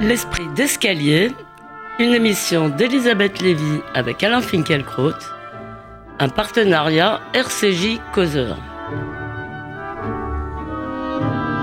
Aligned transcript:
L'esprit 0.00 0.46
d'escalier, 0.54 1.32
une 1.98 2.14
émission 2.14 2.68
d'Elisabeth 2.68 3.40
Lévy 3.40 3.80
avec 3.94 4.22
Alain 4.22 4.40
Finkielkraut, 4.40 5.10
un 6.20 6.28
partenariat 6.28 7.20
RCJ 7.34 7.98
Causeur. 8.12 8.56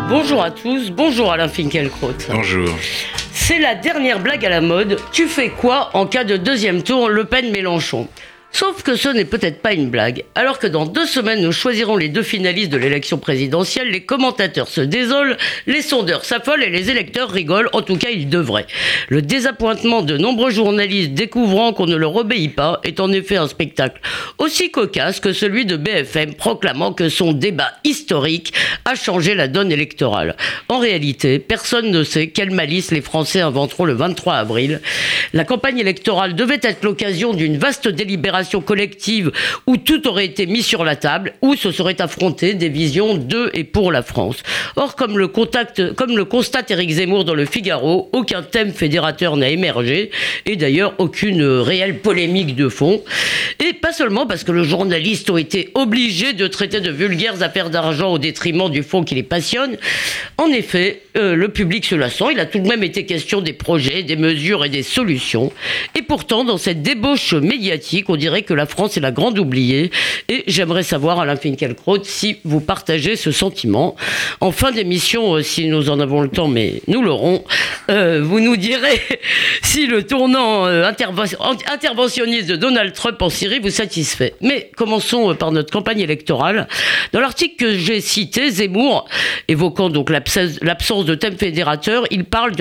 Bonjour 0.09 0.43
à 0.43 0.51
tous, 0.51 0.91
bonjour 0.91 1.31
Alain 1.31 1.47
Finkielkraut. 1.47 2.11
Bonjour. 2.29 2.69
C'est 3.31 3.59
la 3.59 3.73
dernière 3.73 4.19
blague 4.19 4.45
à 4.45 4.49
la 4.49 4.59
mode. 4.59 4.99
Tu 5.13 5.27
fais 5.27 5.49
quoi 5.49 5.91
en 5.93 6.05
cas 6.05 6.25
de 6.25 6.35
deuxième 6.35 6.83
tour 6.83 7.07
Le 7.07 7.23
Pen-Mélenchon? 7.23 8.09
Sauf 8.57 8.83
que 8.83 8.95
ce 8.95 9.09
n'est 9.09 9.25
peut-être 9.25 9.61
pas 9.61 9.73
une 9.73 9.89
blague. 9.89 10.23
Alors 10.33 10.59
que 10.59 10.67
dans 10.67 10.85
deux 10.85 11.05
semaines, 11.05 11.41
nous 11.41 11.51
choisirons 11.51 11.97
les 11.97 12.07
deux 12.07 12.23
finalistes 12.23 12.71
de 12.71 12.77
l'élection 12.77 13.17
présidentielle, 13.17 13.89
les 13.89 14.05
commentateurs 14.05 14.69
se 14.69 14.79
désolent, 14.79 15.35
les 15.67 15.81
sondeurs 15.81 16.23
s'affolent 16.23 16.63
et 16.63 16.69
les 16.69 16.89
électeurs 16.89 17.29
rigolent. 17.29 17.67
En 17.73 17.81
tout 17.81 17.97
cas, 17.97 18.11
ils 18.11 18.29
devraient. 18.29 18.65
Le 19.09 19.21
désappointement 19.21 20.03
de 20.03 20.15
nombreux 20.17 20.51
journalistes 20.51 21.11
découvrant 21.11 21.73
qu'on 21.73 21.85
ne 21.85 21.97
leur 21.97 22.15
obéit 22.15 22.55
pas 22.55 22.79
est 22.85 23.01
en 23.01 23.11
effet 23.11 23.35
un 23.35 23.49
spectacle 23.49 23.99
aussi 24.37 24.71
cocasse 24.71 25.19
que 25.19 25.33
celui 25.33 25.65
de 25.65 25.75
BFM 25.75 26.35
proclamant 26.35 26.93
que 26.93 27.09
son 27.09 27.33
débat 27.33 27.73
historique 27.83 28.53
a 28.85 28.95
changé 28.95 29.35
la 29.35 29.49
donne 29.49 29.73
électorale. 29.73 30.37
En 30.69 30.79
réalité, 30.79 31.39
personne 31.39 31.91
ne 31.91 32.05
sait 32.05 32.27
quelle 32.27 32.51
malice 32.51 32.91
les 32.91 33.01
Français 33.01 33.41
inventeront 33.41 33.83
le 33.83 33.95
23 33.95 34.35
avril. 34.35 34.79
La 35.33 35.43
campagne 35.43 35.79
électorale 35.79 36.35
devait 36.35 36.61
être 36.63 36.85
l'occasion 36.85 37.33
d'une 37.33 37.57
vaste 37.57 37.89
délibération 37.89 38.44
collective 38.61 39.31
où 39.67 39.77
tout 39.77 40.07
aurait 40.07 40.25
été 40.25 40.45
mis 40.45 40.63
sur 40.63 40.83
la 40.83 40.95
table, 40.95 41.33
où 41.41 41.55
se 41.55 41.71
seraient 41.71 42.01
affrontées 42.01 42.53
des 42.53 42.69
visions 42.69 43.15
de 43.15 43.49
et 43.53 43.63
pour 43.63 43.91
la 43.91 44.03
France. 44.03 44.43
Or, 44.75 44.95
comme 44.95 45.17
le, 45.17 45.27
constate 45.27 46.71
Éric 46.71 46.91
Zemmour 46.91 47.25
dans 47.25 47.33
le 47.33 47.45
Figaro, 47.45 48.09
aucun 48.13 48.43
thème 48.43 48.71
fédérateur 48.71 49.37
n'a 49.37 49.49
émergé, 49.49 50.11
et 50.45 50.55
d'ailleurs 50.55 50.93
aucune 50.97 51.43
réelle 51.43 51.99
polémique 51.99 52.55
de 52.55 52.69
fond. 52.69 53.03
Et 53.63 53.73
pas 53.73 53.93
seulement 53.93 54.25
parce 54.25 54.43
que 54.43 54.51
les 54.51 54.63
journalistes 54.63 55.29
ont 55.29 55.37
été 55.37 55.69
obligés 55.73 56.33
de 56.33 56.47
traiter 56.47 56.81
de 56.81 56.91
vulgaires 56.91 57.41
affaires 57.41 57.69
d'argent 57.69 58.11
au 58.11 58.17
détriment 58.17 58.69
du 58.69 58.83
fond 58.83 59.03
qui 59.03 59.15
les 59.15 59.23
passionne. 59.23 59.77
En 60.37 60.47
effet, 60.47 61.01
euh, 61.17 61.35
le 61.35 61.49
public 61.49 61.85
se 61.85 61.95
la 61.95 62.09
sent, 62.09 62.25
il 62.31 62.39
a 62.39 62.45
tout 62.45 62.59
de 62.59 62.67
même 62.67 62.83
été 62.83 63.05
question 63.05 63.41
des 63.41 63.53
projets, 63.53 64.03
des 64.03 64.15
mesures 64.15 64.65
et 64.65 64.69
des 64.69 64.83
solutions. 64.83 65.51
Et 65.97 66.01
pourtant, 66.01 66.43
dans 66.43 66.57
cette 66.57 66.81
débauche 66.81 67.33
médiatique, 67.33 68.09
on 68.09 68.15
dirait 68.15 68.34
que 68.43 68.53
la 68.53 68.65
France 68.65 68.97
est 68.97 69.01
la 69.01 69.11
grande 69.11 69.39
oubliée. 69.39 69.91
Et 70.29 70.43
j'aimerais 70.47 70.83
savoir, 70.83 71.19
Alain 71.19 71.35
Finkielkraut, 71.35 72.03
si 72.03 72.37
vous 72.43 72.61
partagez 72.61 73.15
ce 73.15 73.31
sentiment. 73.31 73.95
En 74.41 74.51
fin 74.51 74.71
d'émission, 74.71 75.35
euh, 75.35 75.41
si 75.41 75.67
nous 75.67 75.89
en 75.89 75.99
avons 75.99 76.21
le 76.21 76.29
temps, 76.29 76.47
mais 76.47 76.81
nous 76.87 77.01
l'aurons, 77.01 77.43
euh, 77.89 78.21
vous 78.23 78.39
nous 78.39 78.57
direz 78.57 79.01
si 79.63 79.87
le 79.87 80.03
tournant 80.03 80.65
euh, 80.65 80.89
interventionniste 81.71 82.47
de 82.47 82.55
Donald 82.55 82.93
Trump 82.93 83.21
en 83.21 83.29
Syrie 83.29 83.59
vous 83.59 83.69
satisfait. 83.69 84.33
Mais 84.41 84.71
commençons 84.75 85.35
par 85.35 85.51
notre 85.51 85.71
campagne 85.71 85.99
électorale. 85.99 86.67
Dans 87.13 87.19
l'article 87.19 87.55
que 87.55 87.77
j'ai 87.77 88.01
cité, 88.01 88.49
Zemmour, 88.49 89.07
évoquant 89.47 89.89
donc 89.89 90.09
l'absence 90.09 91.05
de 91.05 91.15
thème 91.15 91.37
fédérateur, 91.37 92.05
il 92.11 92.25
parle 92.25 92.53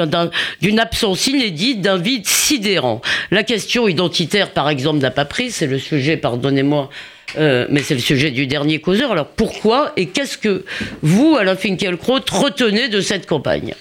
d'une 0.60 0.80
absence 0.80 1.26
inédite, 1.26 1.80
d'un 1.80 1.98
vide 1.98 2.26
sidérant. 2.26 3.00
La 3.30 3.42
question 3.42 3.88
identitaire, 3.88 4.50
par 4.50 4.68
exemple, 4.68 4.98
n'a 4.98 5.10
pas 5.10 5.24
pris, 5.24 5.50
c'est 5.64 5.70
le 5.70 5.78
sujet, 5.78 6.18
pardonnez-moi, 6.18 6.90
euh, 7.38 7.66
mais 7.70 7.80
c'est 7.82 7.94
le 7.94 8.00
sujet 8.00 8.30
du 8.30 8.46
dernier 8.46 8.82
causeur. 8.82 9.12
Alors 9.12 9.28
pourquoi 9.28 9.94
et 9.96 10.08
qu'est-ce 10.08 10.36
que 10.36 10.66
vous, 11.00 11.36
Alain 11.36 11.56
Finkielkraut, 11.56 12.20
retenez 12.30 12.88
de 12.88 13.00
cette 13.00 13.26
campagne? 13.26 13.74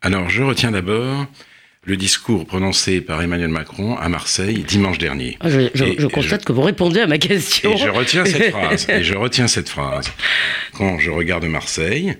Alors 0.00 0.30
je 0.30 0.42
retiens 0.42 0.70
d'abord 0.70 1.26
le 1.84 1.96
discours 1.98 2.46
prononcé 2.46 3.02
par 3.02 3.20
Emmanuel 3.20 3.50
Macron 3.50 3.98
à 3.98 4.08
Marseille 4.08 4.64
dimanche 4.66 4.96
dernier. 4.96 5.36
Ah, 5.40 5.50
je, 5.50 6.06
constate 6.06 6.46
que 6.46 6.52
vous 6.52 6.62
répondez 6.62 7.00
à 7.00 7.06
ma 7.06 7.18
question. 7.18 7.74
Et 7.74 7.76
je 7.76 7.90
retiens 7.90 8.24
cette 8.24 8.50
phrase. 8.50 8.86
et 8.88 9.04
je 9.04 9.14
retiens 9.14 9.48
cette 9.48 9.68
phrase. 9.68 10.10
Quand 10.72 10.98
je 10.98 11.10
regarde 11.10 11.44
Marseille, 11.44 12.16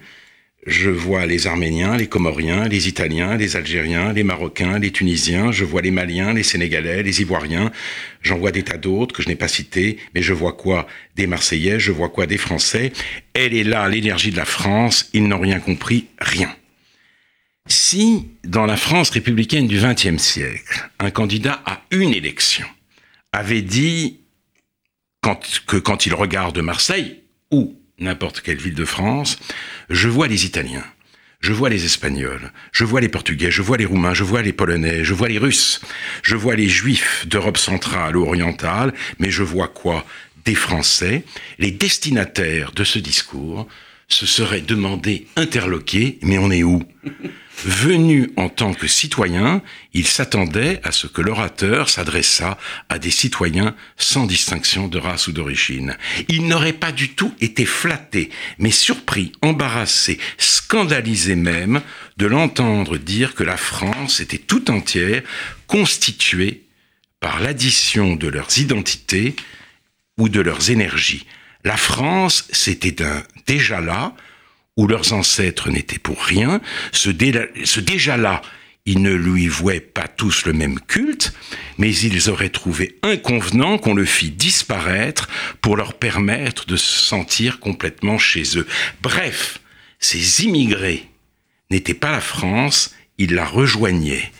je 0.66 0.90
vois 0.90 1.24
les 1.24 1.46
Arméniens, 1.46 1.96
les 1.96 2.08
Comoriens, 2.08 2.68
les 2.68 2.88
Italiens, 2.88 3.36
les 3.36 3.56
Algériens, 3.56 4.12
les 4.12 4.24
Marocains, 4.24 4.78
les 4.78 4.90
Tunisiens, 4.90 5.52
je 5.52 5.64
vois 5.64 5.82
les 5.82 5.90
Maliens, 5.90 6.34
les 6.34 6.42
Sénégalais, 6.42 7.02
les 7.02 7.20
Ivoiriens, 7.20 7.70
j'en 8.22 8.38
vois 8.38 8.50
des 8.50 8.64
tas 8.64 8.76
d'autres 8.76 9.14
que 9.14 9.22
je 9.22 9.28
n'ai 9.28 9.36
pas 9.36 9.48
cités, 9.48 9.98
mais 10.14 10.22
je 10.22 10.32
vois 10.32 10.52
quoi? 10.52 10.86
Des 11.16 11.26
Marseillais, 11.26 11.78
je 11.78 11.92
vois 11.92 12.08
quoi? 12.08 12.26
Des 12.26 12.38
Français. 12.38 12.92
Elle 13.34 13.54
est 13.54 13.64
là, 13.64 13.88
l'énergie 13.88 14.30
de 14.30 14.36
la 14.36 14.44
France, 14.44 15.08
ils 15.12 15.26
n'ont 15.26 15.40
rien 15.40 15.60
compris, 15.60 16.06
rien. 16.18 16.54
Si, 17.66 18.26
dans 18.44 18.66
la 18.66 18.76
France 18.76 19.10
républicaine 19.10 19.68
du 19.68 19.78
XXe 19.78 20.20
siècle, 20.20 20.90
un 20.98 21.10
candidat 21.10 21.62
à 21.66 21.82
une 21.90 22.14
élection 22.14 22.66
avait 23.32 23.62
dit 23.62 24.20
que 25.66 25.76
quand 25.76 26.06
il 26.06 26.14
regarde 26.14 26.58
Marseille, 26.58 27.20
ou 27.50 27.77
n'importe 27.98 28.40
quelle 28.40 28.58
ville 28.58 28.74
de 28.74 28.84
France, 28.84 29.38
je 29.90 30.08
vois 30.08 30.28
les 30.28 30.44
Italiens, 30.44 30.84
je 31.40 31.52
vois 31.52 31.68
les 31.68 31.84
Espagnols, 31.84 32.52
je 32.72 32.84
vois 32.84 33.00
les 33.00 33.08
Portugais, 33.08 33.50
je 33.50 33.62
vois 33.62 33.76
les 33.76 33.84
Roumains, 33.84 34.14
je 34.14 34.24
vois 34.24 34.42
les 34.42 34.52
Polonais, 34.52 35.04
je 35.04 35.14
vois 35.14 35.28
les 35.28 35.38
Russes, 35.38 35.80
je 36.22 36.36
vois 36.36 36.56
les 36.56 36.68
Juifs 36.68 37.26
d'Europe 37.26 37.58
centrale 37.58 38.16
ou 38.16 38.26
orientale, 38.26 38.92
mais 39.18 39.30
je 39.30 39.42
vois 39.42 39.68
quoi? 39.68 40.04
Des 40.44 40.54
Français, 40.54 41.24
les 41.58 41.70
destinataires 41.70 42.72
de 42.72 42.84
ce 42.84 42.98
discours 42.98 43.68
se 44.08 44.24
seraient 44.26 44.62
demandé, 44.62 45.26
interloqués, 45.36 46.18
mais 46.22 46.38
on 46.38 46.50
est 46.50 46.62
où? 46.62 46.82
Venu 47.64 48.30
en 48.36 48.48
tant 48.48 48.72
que 48.72 48.86
citoyen, 48.86 49.62
il 49.92 50.06
s'attendait 50.06 50.80
à 50.84 50.92
ce 50.92 51.08
que 51.08 51.20
l'orateur 51.20 51.88
s'adressât 51.88 52.56
à 52.88 53.00
des 53.00 53.10
citoyens 53.10 53.74
sans 53.96 54.26
distinction 54.26 54.86
de 54.86 54.98
race 54.98 55.26
ou 55.26 55.32
d'origine. 55.32 55.96
Il 56.28 56.46
n'aurait 56.46 56.72
pas 56.72 56.92
du 56.92 57.10
tout 57.10 57.34
été 57.40 57.64
flatté, 57.64 58.30
mais 58.58 58.70
surpris, 58.70 59.32
embarrassé, 59.42 60.18
scandalisé 60.38 61.34
même 61.34 61.80
de 62.16 62.26
l'entendre 62.26 62.96
dire 62.96 63.34
que 63.34 63.44
la 63.44 63.56
France 63.56 64.20
était 64.20 64.38
tout 64.38 64.70
entière 64.70 65.22
constituée 65.66 66.62
par 67.18 67.40
l'addition 67.40 68.14
de 68.14 68.28
leurs 68.28 68.58
identités 68.58 69.34
ou 70.16 70.28
de 70.28 70.40
leurs 70.40 70.70
énergies. 70.70 71.26
La 71.64 71.76
France, 71.76 72.46
c'était 72.52 72.94
déjà 73.46 73.80
là, 73.80 74.14
où 74.78 74.86
leurs 74.86 75.12
ancêtres 75.12 75.70
n'étaient 75.70 75.98
pour 75.98 76.22
rien, 76.22 76.60
ce, 76.92 77.10
déjà-là, 77.10 78.42
ils 78.86 79.02
ne 79.02 79.12
lui 79.12 79.48
vouaient 79.48 79.80
pas 79.80 80.06
tous 80.06 80.46
le 80.46 80.52
même 80.52 80.78
culte, 80.78 81.34
mais 81.78 81.92
ils 81.94 82.30
auraient 82.30 82.48
trouvé 82.48 82.96
inconvenant 83.02 83.76
qu'on 83.76 83.92
le 83.92 84.04
fît 84.04 84.30
disparaître 84.30 85.28
pour 85.60 85.76
leur 85.76 85.94
permettre 85.94 86.64
de 86.64 86.76
se 86.76 87.04
sentir 87.04 87.58
complètement 87.58 88.18
chez 88.18 88.56
eux. 88.56 88.68
Bref, 89.02 89.60
ces 89.98 90.44
immigrés 90.44 91.06
n'étaient 91.70 91.92
pas 91.92 92.12
la 92.12 92.20
France, 92.20 92.94
ils 93.18 93.34
la 93.34 93.44
rejoignaient. 93.44 94.30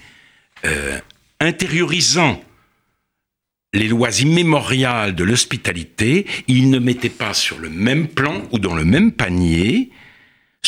Euh, 0.65 1.01
intériorisant 1.41 2.43
les 3.75 3.89
lois 3.89 4.21
immémoriales 4.21 5.17
de 5.17 5.25
l'hospitalité, 5.25 6.27
ils 6.47 6.71
ne 6.71 6.79
mettaient 6.79 7.09
pas 7.09 7.35
sur 7.35 7.59
le 7.59 7.71
même 7.71 8.07
plan 8.07 8.43
ou 8.53 8.61
dans 8.61 8.77
le 8.77 8.85
même 8.85 9.11
panier 9.11 9.91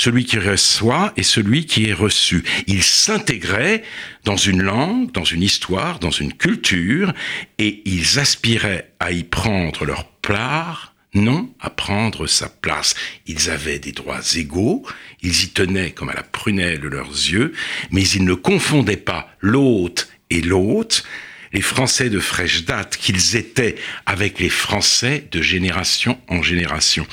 celui 0.00 0.24
qui 0.24 0.38
reçoit 0.38 1.12
et 1.18 1.22
celui 1.22 1.66
qui 1.66 1.84
est 1.84 1.92
reçu. 1.92 2.42
Ils 2.66 2.82
s'intégraient 2.82 3.82
dans 4.24 4.36
une 4.36 4.62
langue, 4.62 5.12
dans 5.12 5.24
une 5.24 5.42
histoire, 5.42 5.98
dans 5.98 6.10
une 6.10 6.32
culture, 6.32 7.12
et 7.58 7.82
ils 7.84 8.18
aspiraient 8.18 8.92
à 8.98 9.12
y 9.12 9.24
prendre 9.24 9.84
leur 9.84 10.06
part, 10.06 10.94
non 11.12 11.50
à 11.60 11.68
prendre 11.68 12.26
sa 12.26 12.48
place. 12.48 12.94
Ils 13.26 13.50
avaient 13.50 13.78
des 13.78 13.92
droits 13.92 14.22
égaux, 14.36 14.86
ils 15.20 15.44
y 15.44 15.48
tenaient 15.48 15.90
comme 15.90 16.08
à 16.08 16.14
la 16.14 16.22
prunelle 16.22 16.80
de 16.80 16.88
leurs 16.88 17.10
yeux, 17.10 17.52
mais 17.90 18.08
ils 18.08 18.24
ne 18.24 18.34
confondaient 18.34 18.96
pas 18.96 19.28
l'hôte 19.40 20.08
et 20.30 20.40
l'hôte, 20.40 21.04
les 21.52 21.60
Français 21.60 22.08
de 22.08 22.20
fraîche 22.20 22.64
date 22.64 22.96
qu'ils 22.96 23.36
étaient 23.36 23.74
avec 24.06 24.38
les 24.38 24.48
Français 24.48 25.28
de 25.30 25.42
génération 25.42 26.18
en 26.28 26.40
génération. 26.40 27.06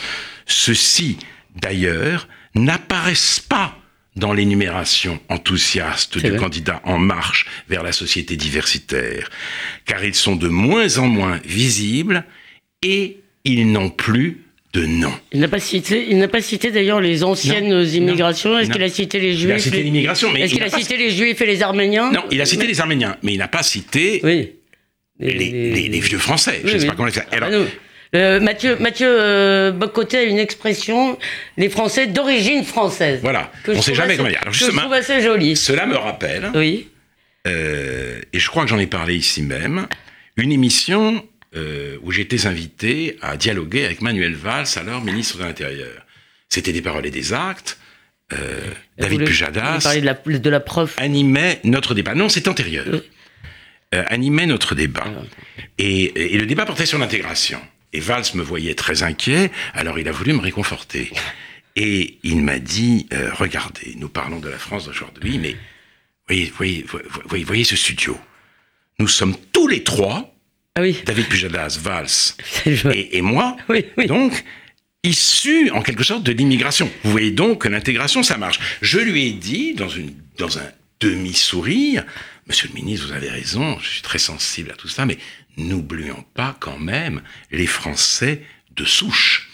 Ceci, 0.46 1.18
d'ailleurs, 1.56 2.30
n'apparaissent 2.56 3.40
pas 3.40 3.78
dans 4.18 4.34
l'énumération 4.34 5.20
enthousiaste 5.30 6.18
du 6.18 6.36
candidat 6.36 6.82
En 6.84 6.98
Marche 6.98 7.46
vers 7.70 7.84
la 7.84 7.92
société 7.92 8.36
diversitaire, 8.36 9.30
car 9.86 10.04
ils 10.04 10.16
sont 10.16 10.36
de 10.36 10.48
moins 10.48 10.98
en 10.98 11.08
moins 11.08 11.40
visibles 11.46 12.26
et 12.82 13.20
ils 13.44 13.72
n'ont 13.72 13.90
plus 13.90 14.44
de 14.74 14.86
nom. 14.86 15.14
Il 15.32 15.40
n'a 15.40 15.48
pas 15.48 15.60
cité, 15.60 16.08
il 16.10 16.18
n'a 16.18 16.28
pas 16.28 16.42
cité 16.42 16.72
d'ailleurs 16.72 17.00
les 17.00 17.24
anciennes 17.24 17.72
immigrations. 17.84 18.58
Est-ce 18.58 18.72
qu'il 18.72 18.84
a 18.84 18.90
cité 18.90 19.20
les 19.20 19.34
Juifs 19.34 19.50
Il 19.50 19.54
a 19.54 19.60
cité 19.60 19.84
l'immigration, 19.84 20.32
mais 20.34 20.42
est-ce 20.42 20.54
qu'il 20.54 20.64
a, 20.64 20.70
cité 20.70 20.98
les 20.98 21.12
Juifs 21.12 21.40
et 21.40 21.46
les 21.46 21.62
Arméniens 21.62 22.12
Non, 22.12 22.24
il 22.32 22.42
a 22.42 22.46
cité 22.46 22.68
les 22.68 22.82
Arméniens, 22.82 23.18
mais 23.24 23.34
il 23.34 23.38
n'a 23.38 23.48
pas 23.48 23.64
cité 23.64 24.22
les, 25.20 26.00
vieux 26.00 26.18
Français. 26.18 26.62
je 26.66 26.74
ne 26.74 26.80
sais 26.80 26.88
pas 26.88 26.96
comment 26.96 27.06
les 27.06 27.14
faire. 27.14 27.28
Ah, 27.32 27.50
Euh, 28.16 28.40
Mathieu, 28.40 28.78
Mathieu 28.80 29.08
euh, 29.10 29.72
Bocoté 29.72 30.18
a 30.18 30.24
une 30.24 30.40
expression, 30.40 31.18
les 31.58 31.70
Français 31.70 32.08
d'origine 32.08 32.64
française. 32.64 33.20
Voilà, 33.22 33.52
on 33.68 33.74
ne 33.74 33.82
sait 33.82 33.96
jamais 33.96 34.16
comment 34.16 34.30
dire. 34.30 34.40
Alors, 34.42 34.54
que 34.54 34.60
je 34.60 34.66
trouve 34.66 34.94
assez 34.94 35.22
joli. 35.22 35.56
Cela 35.56 35.86
me 35.86 35.96
rappelle, 35.96 36.52
oui. 36.56 36.90
Euh, 37.48 38.20
et 38.34 38.40
je 38.40 38.50
crois 38.50 38.64
que 38.64 38.70
j'en 38.70 38.80
ai 38.80 38.88
parlé 38.88 39.16
ici 39.16 39.42
même, 39.42 39.88
une 40.36 40.52
émission 40.52 41.26
euh, 41.56 41.98
où 42.04 42.12
j'étais 42.12 42.46
invité 42.46 43.18
à 43.22 43.38
dialoguer 43.38 43.86
avec 43.86 44.02
Manuel 44.02 44.36
Valls, 44.36 44.68
alors 44.78 45.02
ministre 45.02 45.38
de 45.38 45.44
l'Intérieur. 45.44 46.06
C'était 46.50 46.74
des 46.74 46.82
paroles 46.82 47.06
et 47.06 47.12
des 47.12 47.34
actes. 47.34 47.78
David 48.98 49.24
Pujadas 49.24 49.96
de 49.96 50.06
la, 50.06 50.14
de 50.14 50.50
la 50.50 50.60
prof. 50.60 50.96
animait 50.98 51.62
notre 51.64 51.94
débat. 51.94 52.14
Non, 52.14 52.28
c'est 52.28 52.50
antérieur. 52.50 52.86
Animait 53.94 54.46
notre 54.46 54.76
débat. 54.76 55.06
Ah, 55.06 55.22
et, 55.78 56.34
et, 56.36 56.38
le 56.38 56.46
débat 56.46 56.66
portait 56.66 56.86
sur 56.86 57.00
l'intégration. 57.00 57.62
Et 57.94 58.00
Valls 58.00 58.26
me 58.36 58.44
voyait 58.44 58.76
très 58.76 59.04
inquiet, 59.04 59.52
alors 59.74 60.00
il 60.00 60.08
a 60.08 60.12
voulu 60.12 60.34
me 60.34 60.42
réconforter. 60.42 61.12
Et 61.80 62.18
il 62.24 62.42
m'a 62.42 62.58
dit, 62.58 63.06
euh, 63.14 63.30
regardez, 63.36 63.94
nous 63.98 64.10
parlons 64.10 64.40
de 64.40 64.50
la 64.50 64.58
France 64.58 64.86
d'aujourd'hui, 64.86 65.38
mais 65.38 65.56
voyez, 66.28 66.52
voyez, 66.58 66.84
voyez, 67.26 67.44
voyez 67.44 67.64
ce 67.64 67.76
studio. 67.76 68.18
Nous 68.98 69.08
sommes 69.08 69.36
tous 69.54 69.68
les 69.68 69.84
trois, 69.84 70.34
ah 70.74 70.82
oui. 70.82 71.00
David 71.06 71.28
Pujadas, 71.28 71.78
Valls 71.80 72.36
et, 72.66 73.18
et, 73.18 73.22
moi, 73.22 73.58
oui, 73.70 73.86
donc 74.08 74.44
issus 75.04 75.70
en 75.72 75.82
quelque 75.82 76.04
sorte 76.04 76.24
de 76.24 76.32
l'immigration. 76.32 76.90
Vous 77.04 77.12
voyez 77.12 77.32
donc 77.32 77.62
que 77.62 77.68
l'intégration, 77.68 78.24
ça 78.24 78.38
marche. 78.38 78.60
Je 78.82 79.00
lui 79.00 79.28
ai 79.28 79.32
dit, 79.32 79.74
dans, 79.74 79.90
une, 79.90 80.14
dans 80.38 80.58
un 80.60 80.70
demi-sourire, 81.00 82.06
Monsieur 82.48 82.70
le 82.70 82.76
ministre, 82.76 83.08
vous 83.08 83.14
avez 83.14 83.30
raison, 83.30 83.78
je 83.80 83.90
suis 83.90 84.02
très 84.02 84.20
sensible 84.20 84.72
à 84.72 84.76
tout 84.76 84.88
ça, 84.88 85.06
mais 85.06 85.18
n'oublions 85.58 86.24
pas 86.34 86.56
quand 86.60 86.80
même 86.80 87.22
les 87.52 87.68
Français 87.68 88.42
de 88.76 88.86
souche. 88.86 89.50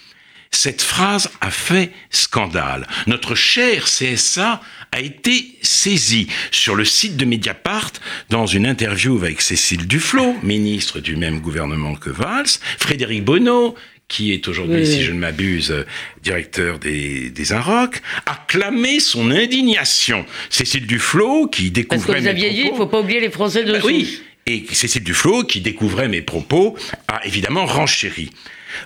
Cette 0.52 0.84
phrase 0.84 1.32
a 1.42 1.50
fait 1.50 1.92
scandale. 2.12 2.88
Notre 3.08 3.34
cher 3.34 3.86
CSA 3.86 4.62
a 4.92 5.00
été 5.00 5.58
saisi 5.64 6.28
sur 6.52 6.76
le 6.76 6.86
site 6.86 7.18
de 7.18 7.26
Mediapart 7.26 7.94
dans 8.30 8.46
une 8.46 8.68
interview 8.68 9.18
avec 9.18 9.42
Cécile 9.42 9.88
Duflot, 9.88 10.36
ministre 10.44 11.00
du 11.00 11.16
même 11.16 11.40
gouvernement 11.40 11.96
que 11.96 12.12
Valls, 12.12 12.46
Frédéric 12.78 13.26
Bonneau, 13.26 13.76
qui 14.08 14.34
est 14.34 14.48
aujourd'hui, 14.48 14.86
si 14.86 15.04
je 15.04 15.12
ne 15.12 15.20
m'abuse, 15.20 15.74
directeur 16.22 16.78
des, 16.80 17.30
des 17.30 17.54
Inrocks, 17.54 18.02
a 18.26 18.36
clamé 18.48 19.00
son 19.00 19.32
indignation. 19.32 20.26
Cécile 20.50 20.86
Duflot, 20.86 21.48
qui 21.48 21.72
découvrait... 21.72 22.06
Parce 22.06 22.18
que 22.18 22.22
vous 22.22 22.28
aviez 22.28 22.50
dit, 22.52 22.62
il 22.66 22.72
ne 22.72 22.78
faut 22.78 22.88
pas 22.88 23.00
oublier 23.00 23.20
les 23.20 23.32
Français 23.32 23.64
de 23.64 23.72
bah, 23.72 23.80
Oui, 23.84 24.22
et 24.46 24.66
Cécile 24.72 25.04
Duflot, 25.04 25.44
qui 25.44 25.62
découvrait 25.62 26.10
mes 26.10 26.22
propos, 26.22 26.78
a 27.08 27.26
évidemment 27.26 27.66
renchéri. 27.66 28.30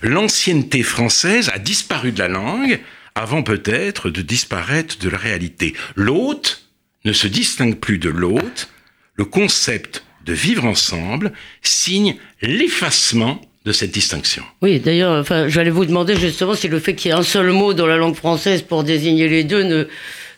L'ancienneté 0.01 0.83
française 0.83 1.49
a 1.53 1.59
disparu 1.59 2.11
de 2.11 2.19
la 2.19 2.27
langue 2.27 2.79
avant 3.15 3.41
peut-être 3.41 4.09
de 4.09 4.21
disparaître 4.21 4.99
de 4.99 5.09
la 5.09 5.17
réalité. 5.17 5.73
L'hôte 5.95 6.67
ne 7.05 7.13
se 7.13 7.27
distingue 7.27 7.75
plus 7.75 7.97
de 7.97 8.09
l'hôte. 8.09 8.69
Le 9.15 9.25
concept 9.25 10.03
de 10.25 10.33
vivre 10.33 10.65
ensemble 10.65 11.33
signe 11.63 12.17
l'effacement 12.41 13.41
de 13.67 13.73
cette 13.73 13.91
distinction. 13.91 14.43
Oui, 14.61 14.79
d'ailleurs, 14.79 15.19
enfin, 15.19 15.49
j'allais 15.49 15.71
vous 15.71 15.85
demander 15.85 16.15
justement 16.15 16.55
si 16.55 16.69
le 16.69 16.79
fait 16.79 16.95
qu'il 16.95 17.11
y 17.11 17.13
ait 17.13 17.17
un 17.17 17.23
seul 17.23 17.51
mot 17.51 17.73
dans 17.73 17.85
la 17.85 17.97
langue 17.97 18.15
française 18.15 18.61
pour 18.61 18.85
désigner 18.85 19.27
les 19.27 19.43
deux 19.43 19.63
ne 19.63 19.89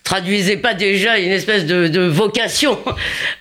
traduisait 0.03 0.57
pas 0.57 0.73
déjà 0.73 1.19
une 1.19 1.31
espèce 1.31 1.67
de, 1.67 1.99
vocation 2.07 2.79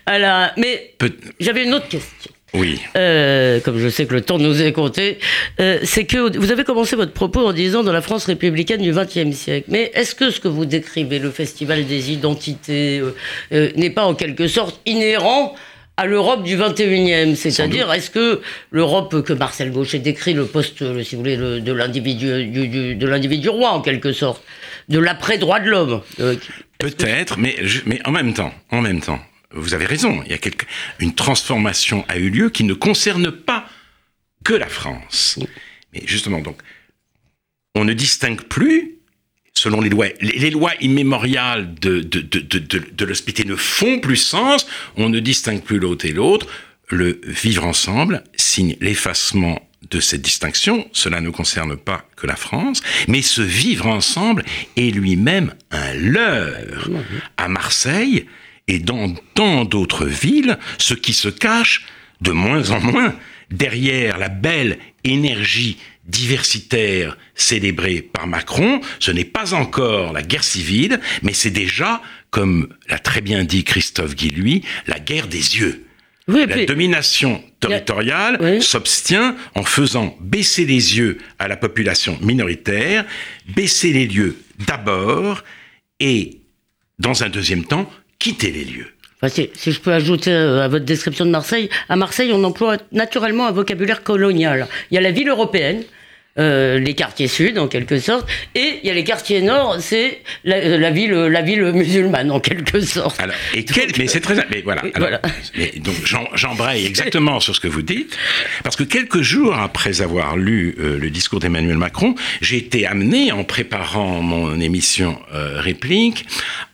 à 0.05 0.19
la. 0.19 0.53
Mais 0.59 0.95
j'avais 1.41 1.65
une 1.65 1.73
autre 1.73 1.89
question. 1.89 2.31
Oui. 2.53 2.79
Euh, 2.97 3.61
comme 3.61 3.79
je 3.79 3.89
sais 3.89 4.05
que 4.05 4.13
le 4.13 4.21
temps 4.21 4.39
nous 4.39 4.63
est 4.63 4.73
compté, 4.73 5.19
euh, 5.59 5.79
c'est 5.85 6.05
que 6.05 6.37
vous 6.37 6.53
avez 6.53 6.65
commencé 6.65 6.95
votre 6.95 7.13
propos 7.13 7.47
en 7.47 7.55
disant 7.55 7.83
dans 7.83 7.93
la 7.93 8.03
France 8.03 8.27
républicaine 8.27 8.83
du 8.83 8.93
XXe 8.93 9.35
siècle. 9.35 9.67
Mais 9.69 9.91
est-ce 9.95 10.15
que 10.15 10.31
ce 10.31 10.39
que 10.39 10.49
vous 10.49 10.67
décrivez, 10.67 11.19
le 11.19 11.31
festival 11.31 11.87
des 11.87 12.13
identités, 12.13 13.01
euh, 13.53 13.71
n'est 13.77 13.91
pas 13.91 14.05
en 14.05 14.15
quelque 14.15 14.49
sorte 14.49 14.81
inhérent 14.85 15.55
à 15.99 16.07
l'Europe 16.07 16.45
du 16.45 16.57
21e. 16.57 17.35
C'est-à-dire, 17.35 17.93
est-ce 17.93 18.11
que 18.11 18.41
l'Europe 18.71 19.23
que 19.25 19.33
Marcel 19.33 19.73
Gauchet 19.73 19.99
décrit, 19.99 20.33
le 20.33 20.47
poste, 20.47 21.03
si 21.03 21.17
vous 21.17 21.23
voulez, 21.23 21.37
de 21.37 21.73
l'individu 21.73 22.47
de 22.95 23.07
l'individu 23.07 23.49
roi, 23.49 23.71
en 23.71 23.81
quelque 23.83 24.13
sorte, 24.13 24.43
de 24.89 24.99
l'après-droit 25.01 25.59
de 25.59 25.69
l'homme 25.69 26.03
euh, 26.21 26.37
Peut-être, 26.79 27.37
mais, 27.37 27.57
mais 27.85 28.01
en 28.07 28.13
même 28.13 28.33
temps, 28.33 28.55
en 28.71 28.81
même 28.81 29.01
temps, 29.01 29.21
vous 29.51 29.75
avez 29.75 29.87
raison, 29.87 30.23
il 30.25 30.31
y 30.31 30.35
a 30.35 30.39
quelque, 30.39 30.67
une 31.01 31.15
transformation 31.15 32.05
a 32.09 32.17
eu 32.17 32.31
lieu 32.31 32.49
qui 32.49 32.63
ne 32.63 32.75
concerne 32.75 33.33
pas 33.33 33.67
que 34.45 34.55
la 34.55 34.69
France. 34.69 35.41
Mais 35.93 36.03
justement, 36.07 36.39
donc, 36.39 36.59
on 37.75 37.85
ne 37.85 37.93
distingue 37.93 38.43
plus 38.43 38.98
selon 39.59 39.81
les 39.81 39.91
lois. 39.91 40.07
Les, 40.21 40.51
lois 40.51 40.73
immémoriales 40.81 41.75
de, 41.75 42.01
de, 42.01 42.21
de, 42.21 42.41
de, 42.49 43.05
l'hospitalité 43.05 43.49
ne 43.49 43.57
font 43.57 43.99
plus 43.99 44.17
sens, 44.17 44.67
on 44.97 45.09
ne 45.09 45.21
distingue 45.21 45.63
plus 45.63 45.79
l'autre 45.79 46.07
et 46.07 46.13
l'autre. 46.13 46.47
Le 46.91 47.21
vivre 47.25 47.65
ensemble 47.67 48.25
signe 48.37 48.77
l'effacement 48.81 49.61
de 49.91 50.01
cette 50.01 50.23
distinction, 50.23 50.89
cela 50.93 51.21
ne 51.21 51.31
concerne 51.31 51.77
pas 51.77 52.05
que 52.17 52.27
la 52.27 52.37
France, 52.37 52.83
mais 53.07 53.23
ce 53.23 53.43
vivre 53.43 53.87
ensemble 53.87 54.45
est 54.77 54.91
lui-même 54.91 55.55
un 55.71 55.95
leurre. 55.95 56.89
À 57.37 57.49
Marseille 57.49 58.27
et 58.67 58.79
dans 58.79 59.15
tant 59.35 59.65
d'autres 59.65 60.07
villes, 60.07 60.59
ce 60.79 60.95
qui 60.95 61.13
se 61.13 61.29
cache 61.29 61.87
de 62.21 62.33
moins 62.33 62.71
en 62.71 62.81
moins 62.81 63.15
derrière 63.51 64.19
la 64.19 64.29
belle 64.29 64.79
énergie 65.05 65.79
diversitaire 66.09 67.17
célébrée 67.35 68.03
par 68.03 68.27
Macron, 68.27 68.81
ce 68.99 69.11
n'est 69.11 69.25
pas 69.25 69.55
encore 69.55 70.13
la 70.13 70.23
guerre 70.23 70.45
civile, 70.45 71.01
mais 71.23 71.33
c'est 71.33 71.51
déjà, 71.51 72.03
comme 72.31 72.75
l'a 72.89 72.99
très 72.99 73.21
bien 73.21 73.45
dit 73.45 73.65
Christophe 73.65 74.15
Guilluy, 74.15 74.63
la 74.87 74.99
guerre 74.99 75.29
des 75.29 75.59
yeux. 75.59 75.85
la 76.27 76.65
domination 76.65 77.43
territoriale 77.61 78.63
s'obstient 78.63 79.35
en 79.55 79.65
faisant 79.65 80.17
baisser 80.21 80.65
les 80.65 80.97
yeux 80.99 81.19
à 81.39 81.49
la 81.49 81.57
population 81.57 82.19
minoritaire, 82.21 83.05
baisser 83.55 83.93
les 83.93 84.07
lieux 84.07 84.37
d'abord 84.67 85.45
et, 86.01 86.41
dans 86.99 87.23
un 87.23 87.29
deuxième 87.29 87.65
temps, 87.65 87.91
quitter 88.19 88.51
les 88.51 88.65
lieux 88.65 88.93
si, 89.27 89.51
je 89.73 89.81
peux 89.81 89.93
ajouter 89.93 90.31
euh, 90.31 90.63
à 90.63 90.69
votre 90.69 90.85
description 90.85 91.27
de 91.27 91.31
Marseille, 91.31 91.69
à 91.89 91.97
Marseille, 91.97 92.31
on 92.33 92.45
emploie 92.45 92.77
naturellement 92.93 93.47
un 93.47 93.53
vocabulaire 93.53 94.05
colonial. 94.05 94.69
Il 94.91 94.95
y 94.95 94.99
a 94.99 95.01
la 95.01 95.11
ville 95.11 95.29
européenne, 95.29 95.83
euh, 96.39 96.79
les 96.79 96.95
quartiers 96.95 97.29
sud 97.29 97.59
en 97.59 97.69
quelque 97.69 97.99
sorte, 97.99 98.29
et 98.55 98.81
il 98.83 98.87
y 98.87 98.91
a 98.91 98.95
les 98.95 99.05
quartiers 99.05 99.41
nord, 99.41 99.77
c'est 99.81 100.23
la, 100.45 100.57
euh, 100.57 100.91
ville, 100.91 101.13
la 101.13 101.43
ville 101.43 101.65
musulmane 101.73 102.31
en 102.31 102.41
quelque 102.41 102.81
sorte. 102.81 103.21
Alors, 103.21 103.35
et 103.55 103.65
mais 103.99 104.07
c'est 104.07 104.21
très, 104.21 104.35
mais 104.51 104.63
voilà. 104.63 104.83
donc 105.79 105.97
j'embraye 106.35 106.87
exactement 106.87 107.41
sur 107.41 107.55
ce 107.55 107.61
que 107.61 107.69
vous 107.69 107.83
dites, 107.83 108.17
parce 108.63 108.77
que 108.77 108.85
quelques 108.85 109.23
jours 109.23 109.55
après 109.55 110.01
avoir 110.01 110.37
lu 110.37 110.75
le 110.79 111.11
discours 111.11 111.41
d'Emmanuel 111.41 111.77
Macron, 111.77 112.15
j'ai 112.41 112.59
été 112.59 112.87
amené 112.87 113.33
en 113.33 113.45
préparant 113.45 114.23
mon 114.23 114.61
émission 114.61 115.19
réplique 115.33 116.27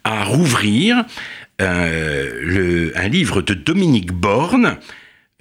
à 0.05 0.25
rouvrir 0.25 1.05
euh, 1.61 2.41
le, 2.43 2.93
un 2.99 3.07
livre 3.07 3.41
de 3.41 3.55
Dominique 3.55 4.13
Borne, 4.13 4.77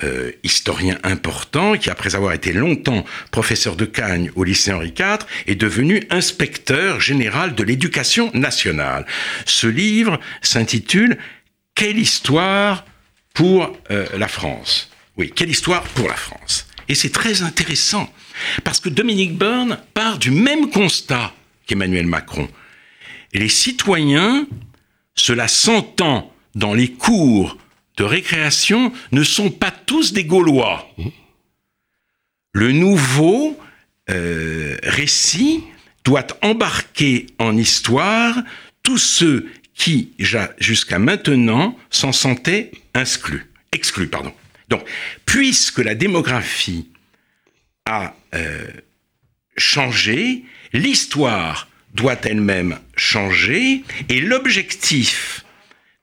euh, 0.01 0.31
historien 0.43 0.97
important, 1.03 1.77
qui 1.77 1.89
après 1.89 2.15
avoir 2.15 2.33
été 2.33 2.51
longtemps 2.51 3.05
professeur 3.31 3.75
de 3.75 3.85
Cagne 3.85 4.31
au 4.35 4.43
lycée 4.43 4.73
Henri 4.73 4.93
IV, 4.97 5.19
est 5.45 5.55
devenu 5.55 6.03
inspecteur 6.09 6.99
général 6.99 7.55
de 7.55 7.63
l'éducation 7.63 8.31
nationale. 8.33 9.05
Ce 9.45 9.67
livre 9.67 10.19
s'intitule 10.41 11.17
Quelle 11.75 11.99
histoire 11.99 12.85
pour 13.33 13.77
euh, 13.91 14.07
la 14.17 14.27
France? 14.27 14.89
Oui, 15.17 15.31
quelle 15.33 15.49
histoire 15.49 15.83
pour 15.83 16.07
la 16.07 16.15
France? 16.15 16.67
Et 16.89 16.95
c'est 16.95 17.11
très 17.11 17.43
intéressant, 17.43 18.11
parce 18.63 18.79
que 18.79 18.89
Dominique 18.89 19.37
Borne 19.37 19.79
part 19.93 20.17
du 20.17 20.31
même 20.31 20.69
constat 20.69 21.33
qu'Emmanuel 21.65 22.07
Macron. 22.07 22.49
Les 23.33 23.49
citoyens 23.49 24.47
cela 25.15 25.47
s'entend 25.47 26.33
dans 26.55 26.73
les 26.73 26.91
cours 26.91 27.57
de 27.97 28.03
récréation, 28.03 28.91
ne 29.11 29.23
sont 29.23 29.51
pas 29.51 29.71
tous 29.71 30.13
des 30.13 30.25
Gaulois. 30.25 30.89
Le 32.53 32.71
nouveau 32.71 33.59
euh, 34.09 34.77
récit 34.83 35.63
doit 36.03 36.27
embarquer 36.41 37.27
en 37.39 37.55
histoire 37.57 38.35
tous 38.83 38.97
ceux 38.97 39.49
qui, 39.73 40.11
jusqu'à 40.59 40.99
maintenant, 40.99 41.77
s'en 41.89 42.11
sentaient 42.11 42.71
exclus. 42.93 43.47
pardon. 44.11 44.33
Donc, 44.69 44.87
puisque 45.25 45.79
la 45.79 45.95
démographie 45.95 46.87
a 47.85 48.15
euh, 48.33 48.67
changé, 49.57 50.43
l'histoire 50.73 51.67
doit 51.93 52.17
elle-même 52.23 52.79
changer 52.95 53.83
et 54.09 54.19
l'objectif 54.19 55.45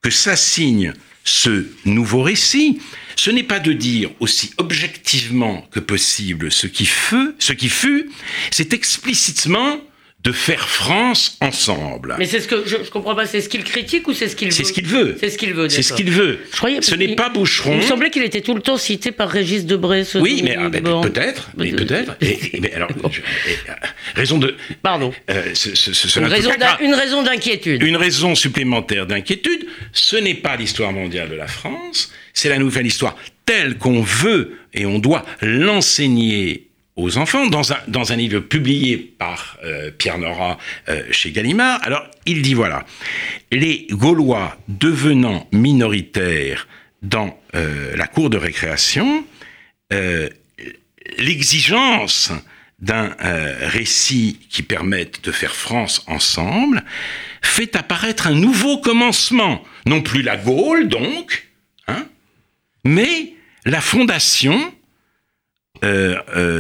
que 0.03 0.11
s'assigne 0.11 0.95
ce 1.31 1.65
nouveau 1.85 2.23
récit, 2.23 2.81
ce 3.15 3.31
n'est 3.31 3.45
pas 3.45 3.61
de 3.61 3.73
dire 3.73 4.11
aussi 4.19 4.51
objectivement 4.59 5.65
que 5.71 5.79
possible 5.79 6.51
ce 6.51 6.67
qui 6.67 6.87
fut, 6.87 8.11
c'est 8.51 8.73
explicitement 8.73 9.81
de 10.23 10.33
faire 10.33 10.69
France 10.69 11.39
ensemble. 11.41 12.15
Mais 12.19 12.27
c'est 12.27 12.41
ce 12.41 12.47
que 12.49 12.63
je, 12.67 12.77
je 12.85 12.91
comprends 12.91 13.15
pas, 13.15 13.25
c'est 13.25 13.41
ce 13.41 13.49
qu'il 13.49 13.65
critique 13.65 14.07
ou 14.07 14.13
c'est 14.13 14.29
ce 14.29 14.37
qu'il 14.37 14.49
veut 14.49 14.53
C'est 14.55 14.65
ce 14.65 14.73
qu'il 14.75 14.85
veut. 14.87 15.17
C'est 15.19 15.31
ce 15.31 15.39
qu'il 15.39 15.55
veut. 15.55 15.69
C'est 15.71 15.83
ce 15.83 15.93
qu'il 15.95 16.11
veut. 16.11 16.39
Je 16.53 16.57
croyais- 16.59 16.83
ce 16.83 16.95
n'est 16.95 17.15
pas 17.15 17.31
Boucheron. 17.31 17.73
Il 17.73 17.77
me 17.79 17.83
semblait 17.83 18.11
qu'il 18.11 18.23
était 18.23 18.43
tout 18.43 18.55
le 18.55 18.61
temps 18.61 18.77
cité 18.77 19.13
par 19.13 19.31
Régis 19.31 19.65
Debray. 19.65 20.05
ce 20.05 20.19
Oui, 20.19 20.43
mais 20.45 20.57
ah, 20.59 20.69
peut-être, 20.69 21.51
mais 21.57 21.73
peut-être. 21.73 22.17
Mais 22.61 22.73
alors, 22.75 22.91
je- 23.11 23.21
et, 23.21 23.55
euh, 23.71 23.73
raison 24.15 24.37
de. 24.39 24.55
Pardon. 24.83 25.13
euh, 25.31 25.43
ce- 25.55 25.75
ce- 25.75 25.95
ce- 25.95 26.07
Une 26.07 26.11
cela 26.13 26.29
raison 26.29 26.51
tout 26.51 26.59
d'in- 26.59 26.67
caca. 26.67 26.85
une 26.85 26.95
raison 26.95 27.23
d'inquiétude. 27.23 27.83
Une 27.83 27.97
raison 27.97 28.35
supplémentaire 28.35 29.07
d'inquiétude, 29.07 29.67
ce 29.95 30.17
n'est 30.17 30.35
pas 30.35 30.57
l'histoire 30.57 30.93
mondiale 30.93 31.31
de 31.31 31.35
la 31.37 31.47
France, 31.47 32.13
c'est 32.35 32.51
la 32.51 32.59
nouvelle 32.59 32.87
histoire 32.87 33.17
telle 33.47 33.79
qu'on 33.79 34.03
veut 34.03 34.59
et 34.75 34.85
on 34.87 34.99
doit 34.99 35.25
l'enseigner 35.41 36.67
aux 37.01 37.19
enfants 37.19 37.47
dans 37.47 38.13
un, 38.13 38.17
livre 38.17 38.41
publié 38.41 38.97
par 38.97 39.59
euh, 39.65 39.91
Pierre 39.91 40.19
Nora 40.19 40.59
euh, 40.89 41.03
chez 41.11 41.33
Gallimard. 41.33 41.81
Alors, 41.83 42.07
il 42.27 42.43
dit 42.43 42.55
voilà, 42.55 42.85
les 43.51 43.87
Gaulois 43.91 44.57
devenant 44.69 45.49
minoritaires 45.53 46.69
dans 47.03 47.39
euh, 47.55 47.97
la 47.97 48.07
cour 48.07 48.31
de 48.31 48.37
récréation, 48.37 49.25
l'exigence 51.19 52.31
d'un 52.79 53.11
récit 53.19 54.39
qui 54.49 54.63
permette 54.63 55.25
de 55.25 55.33
faire 55.33 55.57
France 55.57 56.05
ensemble 56.07 56.85
fait 57.43 57.75
apparaître 57.75 58.29
un 58.29 58.35
nouveau 58.35 58.79
commencement. 58.79 59.65
Non 59.87 60.01
plus 60.01 60.23
la 60.23 60.37
Gaule, 60.37 60.89
donc, 60.89 61.49
hein, 61.89 62.07
mais 62.85 63.35
la 63.65 63.81
fondation, 63.81 64.73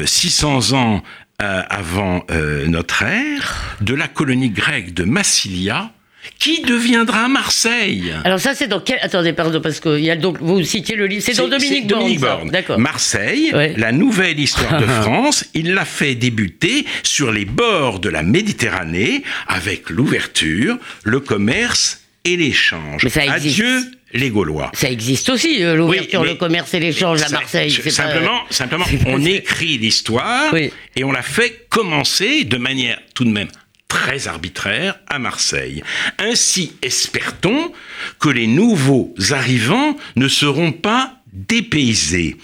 600 0.06 0.72
ans 0.72 1.02
euh, 1.42 1.62
avant 1.70 2.24
euh, 2.30 2.66
notre 2.66 3.02
ère, 3.02 3.76
de 3.80 3.94
la 3.94 4.08
colonie 4.08 4.50
grecque 4.50 4.92
de 4.92 5.04
Massilia, 5.04 5.90
qui 6.38 6.60
deviendra 6.62 7.28
Marseille. 7.28 8.12
Alors 8.24 8.38
ça, 8.40 8.54
c'est 8.54 8.66
dans 8.66 8.80
quel... 8.80 8.98
Attendez, 9.00 9.32
pardon, 9.32 9.58
parce 9.62 9.80
que 9.80 9.98
il 9.98 10.04
y 10.04 10.10
a 10.10 10.16
donc, 10.16 10.36
vous 10.40 10.62
citez 10.64 10.94
le 10.94 11.06
livre. 11.06 11.22
C'est 11.24 11.36
dans 11.38 11.48
Dominique 11.48 11.86
Borne. 11.86 12.00
Dominique. 12.02 12.20
Borne. 12.20 12.50
D'accord. 12.50 12.78
Marseille, 12.78 13.52
Ouais. 13.54 13.74
la 13.78 13.92
nouvelle 13.92 14.38
histoire 14.38 14.78
de 14.80 14.86
France, 15.02 15.46
il 15.54 15.72
l'a 15.72 15.86
fait 15.86 16.14
débuter 16.14 16.84
sur 17.02 17.32
les 17.32 17.46
bords 17.46 18.00
de 18.00 18.10
la 18.10 18.22
Méditerranée 18.22 19.22
avec 19.48 19.88
l'ouverture, 19.88 20.76
le 21.04 21.20
commerce 21.20 22.02
et 22.24 22.36
l'échange. 22.36 23.02
Mais 23.02 23.08
ça 23.10 23.24
existe. 23.24 23.60
Adieu 23.60 23.80
les 24.12 24.30
Gaulois. 24.30 24.70
Ça 24.74 24.90
existe 24.90 25.28
aussi, 25.28 25.62
euh, 25.62 25.74
l'ouverture, 25.74 26.20
Oui, 26.22 26.28
le 26.28 26.34
commerce 26.34 26.74
et 26.74 26.80
l'échange 26.80 27.22
à 27.22 27.28
Marseille. 27.28 27.70
je- 27.70 27.76
c'est 27.82 27.96
pas- 27.96 28.08
simplement, 28.12 28.40
simplement, 28.50 28.84
on 29.06 29.24
écrit 29.24 29.78
l'histoire 29.78 30.52
Oui. 30.52 30.70
et 30.96 31.04
on 31.04 31.12
la 31.12 31.22
fait 31.22 31.66
commencer 31.68 32.44
de 32.44 32.56
manière 32.56 32.98
tout 33.14 33.24
de 33.24 33.30
même 33.30 33.48
très 33.88 34.28
arbitraire 34.28 34.98
à 35.08 35.18
Marseille. 35.18 35.82
Ainsi 36.18 36.72
espère-t-on 36.82 37.72
que 38.20 38.28
les 38.28 38.46
nouveaux 38.46 39.14
arrivants 39.30 39.96
ne 40.16 40.28
seront 40.28 40.72
pas 40.72 41.16
dépaysés. 41.32 42.36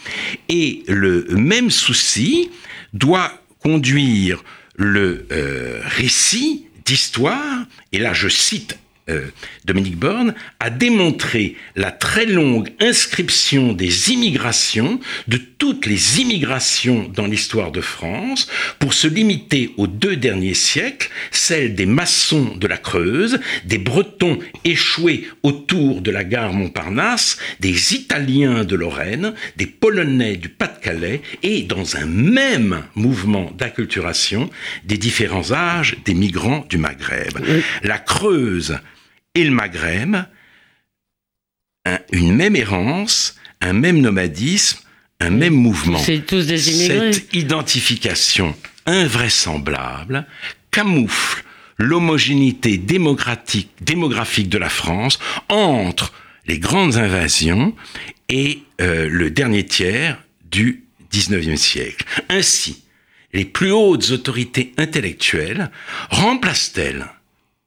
Et 0.48 0.82
le 0.88 1.24
même 1.30 1.70
souci 1.70 2.50
doit 2.92 3.32
conduire 3.60 4.42
le 4.76 5.26
euh, 5.32 5.80
récit 5.84 6.66
d'histoire, 6.84 7.64
et 7.92 7.98
là 7.98 8.12
je 8.12 8.28
cite 8.28 8.78
euh, 9.08 9.26
Dominique 9.64 9.96
Borne, 9.96 10.34
a 10.58 10.70
démontré 10.70 11.56
la 11.76 11.92
très 11.92 12.26
longue 12.26 12.70
inscription 12.80 13.72
des 13.72 14.10
immigrations, 14.10 15.00
de 15.28 15.36
toutes 15.36 15.86
les 15.86 16.20
immigrations 16.20 17.10
dans 17.14 17.26
l'histoire 17.26 17.70
de 17.70 17.80
France, 17.80 18.48
pour 18.78 18.94
se 18.94 19.06
limiter 19.06 19.72
aux 19.76 19.86
deux 19.86 20.16
derniers 20.16 20.54
siècles, 20.54 21.10
celle 21.30 21.74
des 21.74 21.86
maçons 21.86 22.56
de 22.56 22.66
la 22.66 22.78
Creuse, 22.78 23.38
des 23.64 23.78
Bretons 23.78 24.38
échoués 24.64 25.28
autour 25.42 26.00
de 26.00 26.10
la 26.10 26.24
gare 26.24 26.52
Montparnasse, 26.52 27.38
des 27.60 27.94
Italiens 27.94 28.64
de 28.64 28.76
Lorraine, 28.76 29.34
des 29.56 29.66
Polonais 29.66 30.36
du 30.36 30.48
Pas-de-Calais, 30.48 31.22
et 31.42 31.62
dans 31.62 31.96
un 31.96 32.06
même 32.06 32.82
mouvement 32.94 33.52
d'acculturation, 33.56 34.50
des 34.84 34.98
différents 34.98 35.52
âges 35.52 35.96
des 36.04 36.14
migrants 36.14 36.64
du 36.68 36.78
Maghreb. 36.78 37.38
La 37.82 37.98
Creuse 37.98 38.78
et 39.36 39.44
le 39.44 39.50
Maghreb, 39.50 40.16
un- 41.84 41.98
une 42.12 42.34
même 42.34 42.56
errance, 42.56 43.36
un 43.60 43.72
même 43.72 44.00
nomadisme, 44.00 44.78
un 45.20 45.30
même 45.30 45.54
mouvement. 45.54 45.98
C'est 45.98 46.26
tous 46.26 46.46
des 46.46 46.70
immigrés. 46.72 47.12
Cette 47.12 47.34
identification 47.34 48.54
invraisemblable 48.86 50.26
camoufle 50.70 51.42
l'homogénéité 51.78 52.78
démocratique, 52.78 53.70
démographique 53.80 54.48
de 54.48 54.58
la 54.58 54.68
France 54.68 55.18
entre 55.48 56.12
les 56.46 56.58
grandes 56.58 56.96
invasions 56.96 57.74
et 58.28 58.60
euh, 58.80 59.08
le 59.10 59.30
dernier 59.30 59.64
tiers 59.66 60.22
du 60.50 60.84
19e 61.12 61.56
siècle. 61.56 62.04
Ainsi, 62.28 62.84
les 63.32 63.44
plus 63.44 63.70
hautes 63.72 64.10
autorités 64.10 64.72
intellectuelles 64.78 65.70
remplacent-elles 66.10 67.06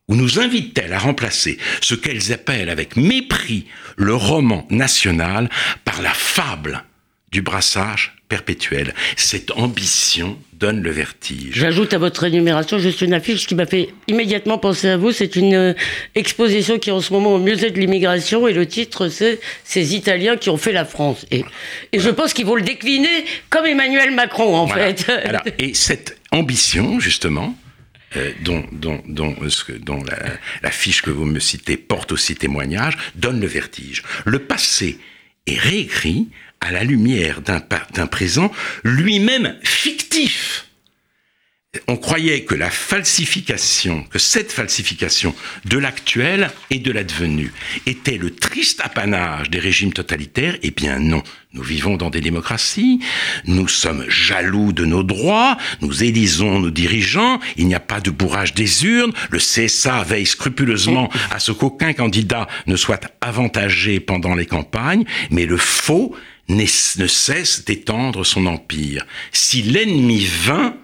ou 0.09 0.15
nous 0.15 0.39
invitent-elles 0.39 0.91
à 0.91 0.99
remplacer 0.99 1.57
ce 1.81 1.95
qu'elles 1.95 2.33
appellent 2.33 2.69
avec 2.69 2.97
mépris 2.97 3.65
le 3.95 4.13
roman 4.15 4.67
national 4.69 5.49
par 5.85 6.01
la 6.01 6.09
fable 6.13 6.83
du 7.31 7.41
brassage 7.41 8.15
perpétuel. 8.27 8.93
Cette 9.15 9.51
ambition 9.51 10.37
donne 10.53 10.81
le 10.81 10.89
vertige. 10.91 11.53
J'ajoute 11.53 11.93
à 11.93 11.97
votre 11.99 12.23
énumération 12.23 12.79
juste 12.79 13.01
une 13.01 13.13
affiche 13.13 13.45
qui 13.47 13.55
m'a 13.55 13.65
fait 13.67 13.89
immédiatement 14.07 14.57
penser 14.57 14.87
à 14.89 14.97
vous. 14.97 15.11
C'est 15.11 15.35
une 15.35 15.53
euh, 15.55 15.73
exposition 16.15 16.79
qui 16.79 16.89
est 16.89 16.93
en 16.93 17.01
ce 17.01 17.13
moment 17.13 17.35
au 17.35 17.39
musée 17.39 17.69
de 17.71 17.79
l'immigration 17.79 18.47
et 18.47 18.53
le 18.53 18.67
titre 18.67 19.09
c'est 19.09 19.39
Ces 19.63 19.95
Italiens 19.95 20.37
qui 20.37 20.49
ont 20.49 20.57
fait 20.57 20.71
la 20.73 20.85
France. 20.85 21.25
Et, 21.31 21.43
et 21.93 21.99
je 21.99 22.09
pense 22.09 22.33
qu'il 22.33 22.45
faut 22.45 22.55
le 22.55 22.61
décliner 22.63 23.25
comme 23.49 23.65
Emmanuel 23.67 24.11
Macron 24.11 24.55
en 24.55 24.65
Voilà. 24.65 24.93
fait. 24.95 25.53
Et 25.59 25.73
cette 25.75 26.17
ambition, 26.31 26.99
justement, 26.99 27.55
euh, 28.15 28.31
dont, 28.41 28.65
euh, 28.85 29.79
dont 29.79 30.03
la, 30.03 30.17
la 30.61 30.71
fiche 30.71 31.01
que 31.01 31.11
vous 31.11 31.25
me 31.25 31.39
citez 31.39 31.77
porte 31.77 32.11
aussi 32.11 32.35
témoignage, 32.35 32.97
donne 33.15 33.39
le 33.39 33.47
vertige. 33.47 34.03
Le 34.25 34.39
passé 34.39 34.99
est 35.47 35.59
réécrit 35.59 36.29
à 36.61 36.71
la 36.71 36.83
lumière 36.83 37.41
d'un 37.41 38.07
présent 38.07 38.51
lui-même 38.83 39.55
fictif. 39.63 40.68
On 41.87 41.97
croyait 41.97 42.45
que 42.45 42.55
la 42.55 42.71
falsification, 42.71 44.03
que 44.05 44.17
cette 44.17 44.51
falsification 44.51 45.35
de 45.65 45.77
l'actuel 45.77 46.49
et 46.71 46.79
de 46.79 46.91
l'advenu 46.91 47.53
était 47.85 48.17
le 48.17 48.33
triste 48.33 48.81
apanage 48.83 49.51
des 49.51 49.59
régimes 49.59 49.93
totalitaires. 49.93 50.57
Eh 50.63 50.71
bien 50.71 50.97
non, 50.97 51.21
nous 51.53 51.61
vivons 51.61 51.95
dans 51.95 52.09
des 52.09 52.21
démocraties, 52.21 53.01
nous 53.45 53.67
sommes 53.67 54.03
jaloux 54.09 54.73
de 54.73 54.83
nos 54.83 55.03
droits, 55.03 55.57
nous 55.81 56.03
élisons 56.03 56.59
nos 56.59 56.71
dirigeants, 56.71 57.39
il 57.55 57.67
n'y 57.67 57.75
a 57.75 57.79
pas 57.79 58.01
de 58.01 58.09
bourrage 58.09 58.55
des 58.55 58.85
urnes, 58.85 59.13
le 59.29 59.37
CSA 59.37 60.03
veille 60.03 60.25
scrupuleusement 60.25 61.11
à 61.29 61.37
ce 61.37 61.51
qu'aucun 61.51 61.93
candidat 61.93 62.47
ne 62.65 62.75
soit 62.77 63.11
avantagé 63.21 63.99
pendant 63.99 64.33
les 64.33 64.47
campagnes, 64.47 65.05
mais 65.29 65.45
le 65.45 65.57
faux 65.57 66.15
ne 66.47 66.65
cesse 66.65 67.63
d'étendre 67.63 68.25
son 68.25 68.47
empire. 68.47 69.05
Si 69.31 69.61
l'ennemi 69.61 70.25
vint, 70.25 70.75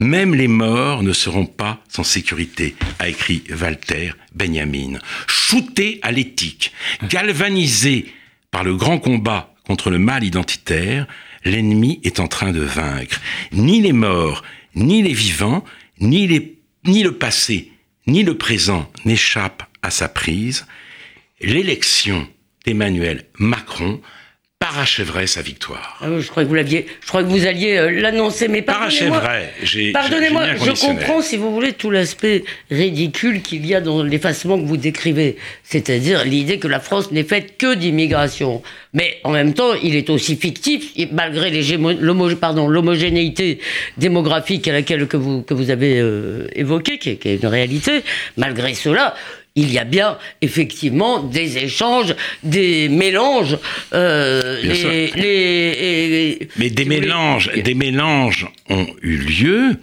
même 0.00 0.34
les 0.34 0.48
morts 0.48 1.02
ne 1.02 1.12
seront 1.12 1.46
pas 1.46 1.82
sans 1.88 2.04
sécurité, 2.04 2.76
a 2.98 3.08
écrit 3.08 3.42
Walter 3.60 4.12
Benjamin. 4.34 4.98
Shooté 5.26 5.98
à 6.02 6.12
l'éthique, 6.12 6.72
galvanisé 7.08 8.12
par 8.50 8.62
le 8.62 8.76
grand 8.76 8.98
combat 8.98 9.54
contre 9.66 9.90
le 9.90 9.98
mal 9.98 10.24
identitaire, 10.24 11.06
l'ennemi 11.44 12.00
est 12.04 12.20
en 12.20 12.28
train 12.28 12.52
de 12.52 12.60
vaincre. 12.60 13.20
Ni 13.52 13.80
les 13.80 13.92
morts, 13.92 14.42
ni 14.74 15.02
les 15.02 15.12
vivants, 15.12 15.64
ni, 16.00 16.26
le 16.26 17.12
passé, 17.12 17.72
ni 18.06 18.22
le 18.22 18.38
présent 18.38 18.90
n'échappent 19.04 19.64
à 19.82 19.90
sa 19.90 20.08
prise. 20.08 20.66
L'élection 21.40 22.26
d'Emmanuel 22.64 23.24
Macron 23.38 24.00
parachèverait 24.58 25.26
sa 25.26 25.40
victoire. 25.40 25.98
Ah 26.00 26.06
oui, 26.10 26.20
je 26.20 26.28
crois 26.28 26.42
que 26.42 26.48
vous 26.48 26.54
l'aviez, 26.54 26.86
je 27.00 27.08
crois 27.08 27.22
que 27.22 27.28
vous 27.28 27.46
alliez 27.46 27.76
euh, 27.76 27.90
l'annoncer, 27.90 28.48
mais 28.48 28.60
pardonnez-moi. 28.60 29.22
Pardonnez-moi, 29.92 30.56
je 30.56 30.70
comprends, 30.72 31.22
si 31.22 31.36
vous 31.36 31.52
voulez, 31.52 31.72
tout 31.72 31.90
l'aspect 31.90 32.44
ridicule 32.70 33.40
qu'il 33.40 33.64
y 33.66 33.74
a 33.74 33.80
dans 33.80 34.02
l'effacement 34.02 34.58
que 34.58 34.66
vous 34.66 34.76
décrivez. 34.76 35.36
C'est-à-dire 35.62 36.24
l'idée 36.24 36.58
que 36.58 36.68
la 36.68 36.80
France 36.80 37.12
n'est 37.12 37.24
faite 37.24 37.56
que 37.56 37.74
d'immigration. 37.74 38.62
Mais 38.94 39.18
en 39.24 39.30
même 39.30 39.54
temps, 39.54 39.74
il 39.82 39.94
est 39.94 40.10
aussi 40.10 40.36
fictif, 40.36 40.90
et 40.96 41.08
malgré 41.12 41.50
l'homogénéité 41.50 43.60
démographique 43.96 44.66
à 44.66 44.72
laquelle 44.72 45.06
que 45.06 45.16
vous, 45.16 45.42
que 45.42 45.54
vous 45.54 45.70
avez 45.70 46.00
euh, 46.00 46.48
évoquée, 46.54 46.98
qui 46.98 47.10
est, 47.10 47.16
qui 47.16 47.28
est 47.28 47.42
une 47.42 47.48
réalité, 47.48 48.02
malgré 48.36 48.74
cela, 48.74 49.14
il 49.58 49.72
y 49.72 49.78
a 49.78 49.84
bien 49.84 50.18
effectivement 50.40 51.22
des 51.22 51.58
échanges, 51.58 52.14
des 52.42 52.88
mélanges. 52.88 53.58
Euh, 53.92 54.60
Mais 56.56 56.70
des 56.70 56.84
mélanges, 56.84 57.50
des 57.52 57.74
mélanges 57.74 58.46
ont 58.70 58.86
eu 59.02 59.16
lieu. 59.16 59.76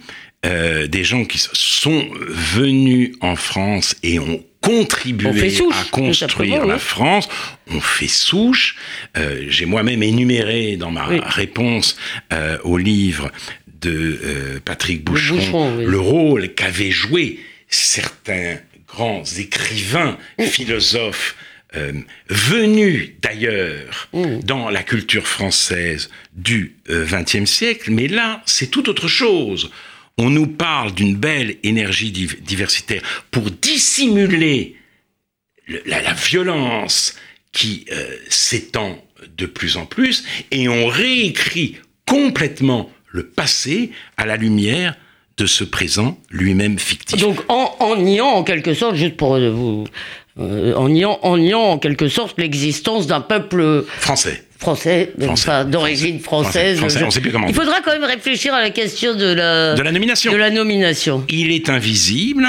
Euh, 0.44 0.86
des 0.86 1.02
gens 1.02 1.24
qui 1.24 1.38
sont 1.38 2.06
venus 2.28 3.16
en 3.20 3.34
France 3.34 3.96
et 4.04 4.20
ont 4.20 4.44
contribué 4.60 5.28
à 5.72 5.84
construire 5.90 6.66
la 6.66 6.78
France. 6.78 7.28
On 7.68 7.80
fait 7.80 8.06
souche. 8.06 8.76
Euh, 9.16 9.44
j'ai 9.48 9.66
moi-même 9.66 10.02
énuméré 10.02 10.76
dans 10.76 10.90
ma 10.90 11.04
réponse 11.04 11.96
au 12.64 12.78
livre 12.78 13.30
de 13.80 14.60
Patrick 14.64 15.04
Boucheron, 15.04 15.78
le 15.78 15.98
rôle 15.98 16.54
qu'avaient 16.54 16.92
joué 16.92 17.40
certains 17.68 18.58
grands 18.96 19.24
écrivains, 19.24 20.16
philosophes, 20.40 21.36
euh, 21.74 21.92
venus 22.30 23.10
d'ailleurs 23.20 24.08
mmh. 24.14 24.38
dans 24.40 24.70
la 24.70 24.82
culture 24.82 25.26
française 25.26 26.08
du 26.32 26.76
XXe 26.88 27.34
euh, 27.36 27.46
siècle, 27.46 27.90
mais 27.90 28.08
là, 28.08 28.42
c'est 28.46 28.70
tout 28.70 28.88
autre 28.88 29.06
chose. 29.06 29.70
On 30.16 30.30
nous 30.30 30.46
parle 30.46 30.94
d'une 30.94 31.14
belle 31.14 31.56
énergie 31.62 32.10
diversitaire 32.10 33.02
pour 33.30 33.50
dissimuler 33.50 34.76
la, 35.84 36.14
violence 36.14 37.16
qui 37.52 37.84
euh, 37.92 38.16
s'étend 38.30 39.04
de 39.36 39.44
plus 39.44 39.76
en 39.76 39.84
plus, 39.84 40.24
et 40.50 40.70
on 40.70 40.86
réécrit 40.86 41.76
complètement 42.06 42.90
le 43.08 43.26
passé 43.26 43.90
à 44.16 44.24
la 44.24 44.38
lumière 44.38 44.96
de 45.38 45.46
ce 45.46 45.64
présent 45.64 46.18
lui-même 46.30 46.78
fictif. 46.78 47.20
Donc 47.20 47.38
en, 47.48 47.96
niant 47.96 48.26
en 48.26 48.42
quelque 48.42 48.74
sorte, 48.74 48.96
juste 48.96 49.16
pour 49.16 49.34
euh, 49.34 49.50
vous... 49.50 49.84
Euh, 50.38 50.74
en, 50.74 50.90
niant, 50.90 51.18
en 51.22 51.38
niant 51.38 51.62
en 51.62 51.78
quelque 51.78 52.08
sorte 52.08 52.38
l'existence 52.38 53.06
d'un 53.06 53.22
peuple 53.22 53.84
français. 53.98 54.42
Français, 54.58 55.12
d'origine 55.66 56.18
française. 56.18 56.80
on 56.82 57.10
sait 57.10 57.20
plus 57.20 57.30
comment 57.30 57.46
Il 57.46 57.54
faudra 57.54 57.80
quand 57.82 57.92
même 57.92 58.04
réfléchir 58.04 58.54
à 58.54 58.62
la 58.62 58.70
question 58.70 59.14
de 59.14 59.26
la, 59.26 59.74
de 59.74 59.82
la 59.82 59.92
nomination. 59.92 60.32
De 60.32 60.36
la 60.36 60.50
nomination. 60.50 61.24
Il 61.28 61.52
est 61.52 61.68
invisible, 61.68 62.46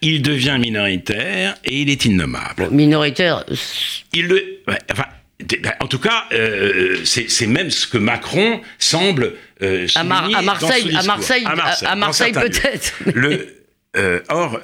il 0.00 0.22
devient 0.22 0.58
minoritaire 0.60 1.56
et 1.64 1.80
il 1.82 1.90
est 1.90 2.04
innommable. 2.04 2.68
minoritaire. 2.70 3.44
Il 4.12 4.26
le, 4.26 4.60
enfin, 4.92 5.06
en 5.80 5.86
tout 5.86 5.98
cas, 5.98 6.24
euh, 6.32 6.98
c'est 7.04 7.46
même 7.46 7.70
ce 7.70 7.86
que 7.86 7.98
Macron 7.98 8.60
semble 8.78 9.34
euh, 9.62 9.86
à, 9.94 10.04
Marseille, 10.04 10.34
à, 10.96 11.02
Marseille, 11.02 11.44
à 11.84 11.96
Marseille, 11.96 12.32
peut-être. 12.32 12.94
Euh, 13.96 14.20
or, 14.28 14.60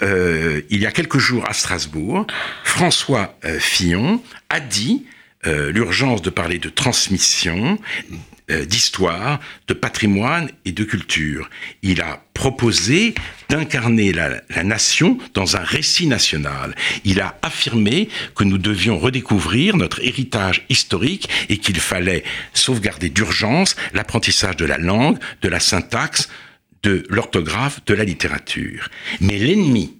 il 0.71 0.78
y 0.80 0.87
a 0.87 0.92
quelques 0.92 1.18
jours 1.18 1.45
à 1.49 1.52
Strasbourg, 1.52 2.28
François 2.62 3.37
Fillon 3.59 4.23
a 4.50 4.61
dit 4.61 5.04
l'urgence 5.45 6.23
de 6.23 6.30
parler 6.30 6.61
de 6.61 6.68
transmission, 6.68 7.76
euh, 8.12 8.14
d'histoire, 8.49 9.41
de 9.67 9.75
patrimoine 9.75 10.50
et 10.65 10.73
de 10.73 10.85
culture. 10.85 11.50
Il 11.83 12.00
a 12.00 12.23
proposé 12.33 13.15
d'incarner 13.49 14.12
la, 14.12 14.43
nation 14.62 15.19
dans 15.35 15.57
un 15.57 15.65
récit 15.65 16.07
national. 16.07 16.75
Il 17.05 17.21
a 17.21 17.38
affirmé 17.43 18.09
que 18.35 18.45
nous 18.45 18.59
devions 18.59 18.99
redécouvrir 18.99 19.76
notre 19.76 20.05
héritage 20.05 20.65
historique 20.69 21.29
et 21.49 21.59
qu'il 21.59 21.81
fallait 21.81 22.25
sauvegarder 22.55 23.09
d'urgence 23.09 23.75
l'apprentissage 23.95 24.57
de 24.57 24.65
la 24.65 24.79
langue, 24.79 25.19
de 25.43 25.49
la 25.49 25.61
syntaxe, 25.61 26.29
de 26.83 27.05
l'orthographe, 27.09 27.85
de 27.87 27.95
la 27.95 28.05
littérature. 28.05 28.88
Mais 29.21 29.38
l'ennemi 29.38 29.97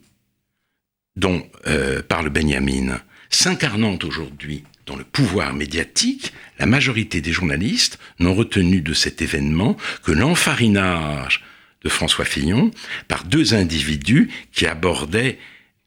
dont 1.17 1.49
euh, 1.67 2.03
parle 2.03 2.29
Benjamin, 2.29 3.01
s'incarnant 3.31 3.99
aujourd'hui 4.05 4.63
dans 4.87 4.97
le 4.97 5.05
pouvoir 5.05 5.53
médiatique, 5.53 6.33
la 6.59 6.67
majorité 6.67 7.21
des 7.21 7.33
journalistes 7.33 7.99
n'ont 8.21 8.35
retenu 8.35 8.81
de 8.81 8.95
cet 8.95 9.21
événement 9.21 9.77
que 10.05 10.13
l'enfarinage 10.13 11.45
de 11.83 11.89
François 11.89 12.25
Fillon 12.25 12.71
par 13.09 13.25
deux 13.25 13.55
individus 13.55 14.31
qui 14.53 14.67
abordaient 14.67 15.39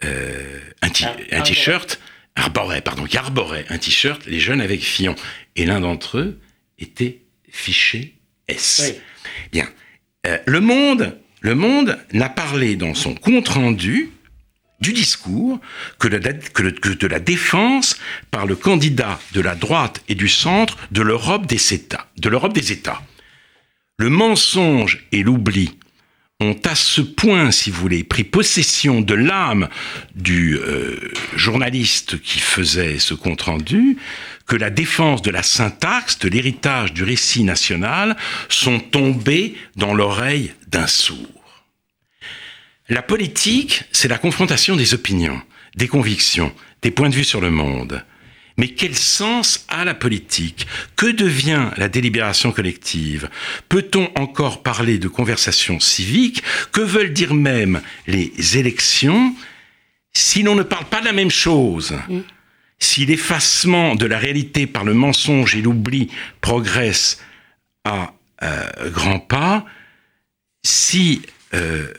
euh, 0.04 0.60
un 0.82 1.42
t-shirt, 1.42 2.00
arboraient, 2.36 2.82
pardon, 2.82 3.06
qui 3.06 3.18
arboraient 3.18 3.66
un 3.70 3.78
t-shirt, 3.78 4.26
les 4.26 4.40
jeunes 4.40 4.62
avec 4.62 4.82
Fillon. 4.82 5.16
Et 5.56 5.66
l'un 5.66 5.80
d'entre 5.80 6.18
eux 6.18 6.40
était 6.78 7.22
fiché 7.50 8.16
S. 8.48 8.96
Bien. 9.52 9.68
Euh, 10.28 10.38
le 10.46 10.60
Monde, 10.60 11.18
le 11.42 11.56
Monde 11.56 11.98
n'a 12.14 12.30
parlé 12.30 12.76
dans 12.76 12.94
son 12.94 13.16
compte 13.16 13.48
rendu 13.48 14.12
du 14.82 14.94
discours 14.94 15.60
que 15.98 16.08
de, 16.08 17.08
la 17.08 17.20
défense 17.20 17.98
par 18.32 18.46
le 18.46 18.56
candidat 18.56 19.20
de 19.34 19.42
la 19.42 19.56
droite 19.56 20.02
et 20.08 20.16
du 20.16 20.28
centre 20.28 20.78
de 20.92 21.02
l'Europe 21.02 21.48
des 21.48 21.74
États. 21.74 22.08
Le 23.98 24.10
mensonge 24.10 25.06
et 25.12 25.24
l'oubli 25.24 25.72
ont 26.42 26.58
à 26.64 26.76
ce 26.76 27.02
point, 27.02 27.52
si 27.52 27.70
vous 27.70 27.82
voulez, 27.82 28.06
pris 28.06 28.24
possession 28.24 29.02
de 29.02 29.14
l'âme 29.14 29.68
du 30.16 30.58
euh, 30.58 30.96
journaliste 31.36 32.22
qui 32.22 32.40
faisait 32.40 32.98
ce 32.98 33.14
compte-rendu, 33.14 33.98
que 34.48 34.56
la 34.56 34.70
défense 34.70 35.22
de 35.22 35.32
la 35.32 35.44
syntaxe, 35.44 36.18
de 36.20 36.30
l'héritage 36.30 36.94
du 36.94 37.04
récit 37.04 37.44
national, 37.44 38.16
sont 38.48 38.80
tombés 38.80 39.56
dans 39.76 39.94
l'oreille 39.94 40.54
d'un 40.70 40.88
sourd. 40.88 41.39
La 42.90 43.04
politique, 43.04 43.84
c'est 43.92 44.08
la 44.08 44.18
confrontation 44.18 44.76
des 44.76 44.96
opinions, 44.96 45.40
des 45.76 45.88
convictions, 45.88 46.52
des 46.82 46.90
points 46.90 47.10
de 47.10 47.16
vue 47.16 47.24
sur 47.24 47.40
le 47.40 47.52
monde. 47.52 48.04
Mais 48.58 48.70
quel 48.70 48.96
sens 48.96 49.66
a 49.70 49.86
la 49.86 49.94
politique? 49.94 50.68
Que 50.96 51.06
devient 51.06 51.70
la 51.78 51.88
délibération 51.88 52.52
collective? 52.52 53.30
Peut-on 53.70 54.12
encore 54.16 54.64
parler 54.64 54.98
de 54.98 55.08
conversation 55.08 55.80
civique? 55.80 56.44
Que 56.72 56.82
veulent 56.82 57.14
dire 57.14 57.34
même 57.36 57.82
les 58.08 58.58
élections? 58.58 59.36
Si 60.12 60.42
l'on 60.42 60.56
ne 60.56 60.64
parle 60.64 60.86
pas 60.86 61.00
de 61.00 61.06
la 61.06 61.14
même 61.14 61.32
chose 61.32 61.96
mm. 62.10 62.22
Si 62.82 63.06
l'effacement 63.06 63.96
de 63.96 64.06
la 64.06 64.18
réalité 64.18 64.66
par 64.66 64.86
le 64.86 64.94
mensonge 64.94 65.54
et 65.54 65.62
l'oubli 65.62 66.10
progresse 66.40 67.22
à 67.84 68.14
euh, 68.42 68.90
grands 68.90 69.20
pas, 69.20 69.66
si 70.64 71.22
euh, 71.54 71.94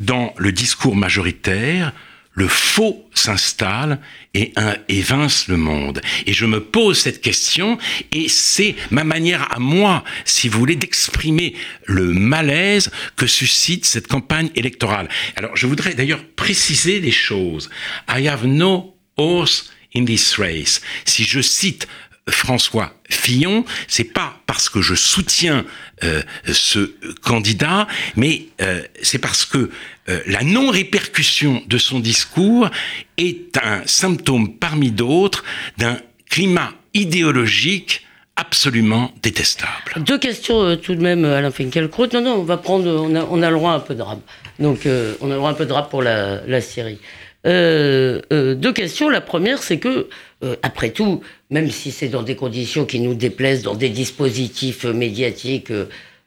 dans 0.00 0.34
le 0.38 0.50
discours 0.50 0.96
majoritaire, 0.96 1.92
le 2.32 2.48
faux 2.48 3.08
s'installe 3.12 4.00
et, 4.34 4.52
évince 4.88 5.48
le 5.48 5.56
monde. 5.56 6.00
Et 6.26 6.32
je 6.32 6.46
me 6.46 6.60
pose 6.60 6.98
cette 6.98 7.20
question 7.20 7.76
et 8.12 8.28
c'est 8.28 8.76
ma 8.90 9.04
manière 9.04 9.52
à 9.52 9.58
moi, 9.58 10.04
si 10.24 10.48
vous 10.48 10.58
voulez, 10.58 10.76
d'exprimer 10.76 11.54
le 11.84 12.12
malaise 12.12 12.90
que 13.16 13.26
suscite 13.26 13.84
cette 13.84 14.06
campagne 14.06 14.50
électorale. 14.54 15.08
Alors 15.36 15.56
je 15.56 15.66
voudrais 15.66 15.94
d'ailleurs 15.94 16.24
préciser 16.36 17.00
les 17.00 17.10
choses. 17.10 17.68
I 18.08 18.26
have 18.26 18.46
no 18.46 18.94
horse 19.16 19.70
in 19.94 20.04
this 20.04 20.38
race. 20.38 20.80
Si 21.04 21.24
je 21.24 21.40
cite 21.40 21.88
François 22.28 22.92
Fillon, 23.08 23.64
c'est 23.88 24.04
pas 24.04 24.36
parce 24.46 24.68
que 24.68 24.82
je 24.82 24.94
soutiens 24.94 25.64
euh, 26.04 26.22
ce 26.52 26.92
candidat, 27.22 27.86
mais 28.16 28.46
euh, 28.60 28.82
c'est 29.02 29.18
parce 29.18 29.44
que 29.44 29.70
euh, 30.08 30.20
la 30.26 30.42
non-répercussion 30.42 31.62
de 31.66 31.78
son 31.78 32.00
discours 32.00 32.68
est 33.16 33.56
un 33.62 33.82
symptôme 33.86 34.54
parmi 34.54 34.90
d'autres 34.90 35.44
d'un 35.78 35.98
climat 36.28 36.72
idéologique 36.94 38.06
absolument 38.36 39.12
détestable. 39.22 39.92
Deux 39.98 40.18
questions 40.18 40.76
tout 40.76 40.94
de 40.94 41.02
même, 41.02 41.24
Alain 41.24 41.50
Finkielkraut. 41.50 42.06
Non, 42.12 42.22
non, 42.22 42.34
on 42.36 42.44
va 42.44 42.56
prendre, 42.56 42.88
on 42.88 43.14
a, 43.14 43.24
on 43.24 43.36
le 43.36 43.50
droit 43.50 43.72
à 43.72 43.76
un 43.76 43.80
peu 43.80 43.94
de 43.94 44.02
rap. 44.02 44.18
Donc, 44.58 44.80
on 44.86 45.26
a 45.26 45.34
le 45.34 45.36
droit 45.36 45.50
à 45.50 45.52
un 45.52 45.54
peu 45.54 45.66
de 45.66 45.72
rap 45.72 45.90
pour 45.90 46.02
la, 46.02 46.40
la 46.46 46.60
Syrie. 46.62 46.98
deux 47.44 48.72
questions. 48.74 49.10
La 49.10 49.20
première, 49.20 49.62
c'est 49.62 49.78
que 49.78 50.08
euh, 50.42 50.56
après 50.62 50.90
tout, 50.90 51.20
même 51.50 51.70
si 51.70 51.90
c'est 51.90 52.08
dans 52.08 52.22
des 52.22 52.34
conditions 52.34 52.86
qui 52.86 52.98
nous 53.00 53.14
déplaisent, 53.14 53.62
dans 53.62 53.74
des 53.74 53.90
dispositifs 53.90 54.84
médiatiques 54.84 55.70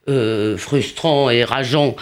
euh, 0.08 0.58
frustrants 0.58 1.32
et 1.32 1.44
rageants, 1.44 1.96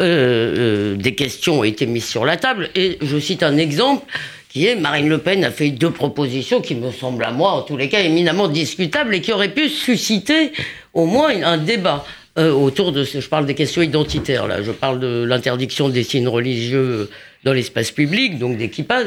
euh, 0.00 0.96
des 0.96 1.14
questions 1.14 1.60
ont 1.60 1.64
été 1.64 1.84
mises 1.84 2.06
sur 2.06 2.24
la 2.24 2.38
table. 2.38 2.70
Et 2.74 2.96
je 3.02 3.18
cite 3.18 3.42
un 3.42 3.58
exemple 3.58 4.06
qui 4.48 4.66
est 4.66 4.76
Marine 4.76 5.10
Le 5.10 5.18
Pen 5.18 5.44
a 5.44 5.50
fait 5.50 5.68
deux 5.68 5.90
propositions 5.90 6.62
qui 6.62 6.74
me 6.74 6.90
semblent 6.90 7.24
à 7.24 7.32
moi, 7.32 7.50
en 7.50 7.60
tous 7.60 7.76
les 7.76 7.90
cas, 7.90 8.00
éminemment 8.00 8.48
discutables 8.48 9.14
et 9.14 9.20
qui 9.20 9.32
auraient 9.32 9.52
pu 9.52 9.68
susciter 9.68 10.52
au 10.94 11.04
moins 11.04 11.42
un 11.42 11.58
débat. 11.58 12.06
autour 12.38 12.92
de, 12.92 13.04
je 13.04 13.28
parle 13.28 13.44
des 13.44 13.54
questions 13.54 13.82
identitaires 13.82 14.46
là, 14.46 14.62
je 14.62 14.70
parle 14.72 15.00
de 15.00 15.24
l'interdiction 15.24 15.90
des 15.90 16.02
signes 16.02 16.28
religieux 16.28 17.10
dans 17.44 17.52
l'espace 17.52 17.90
public, 17.90 18.38
donc 18.38 18.56
d'équipage 18.56 19.06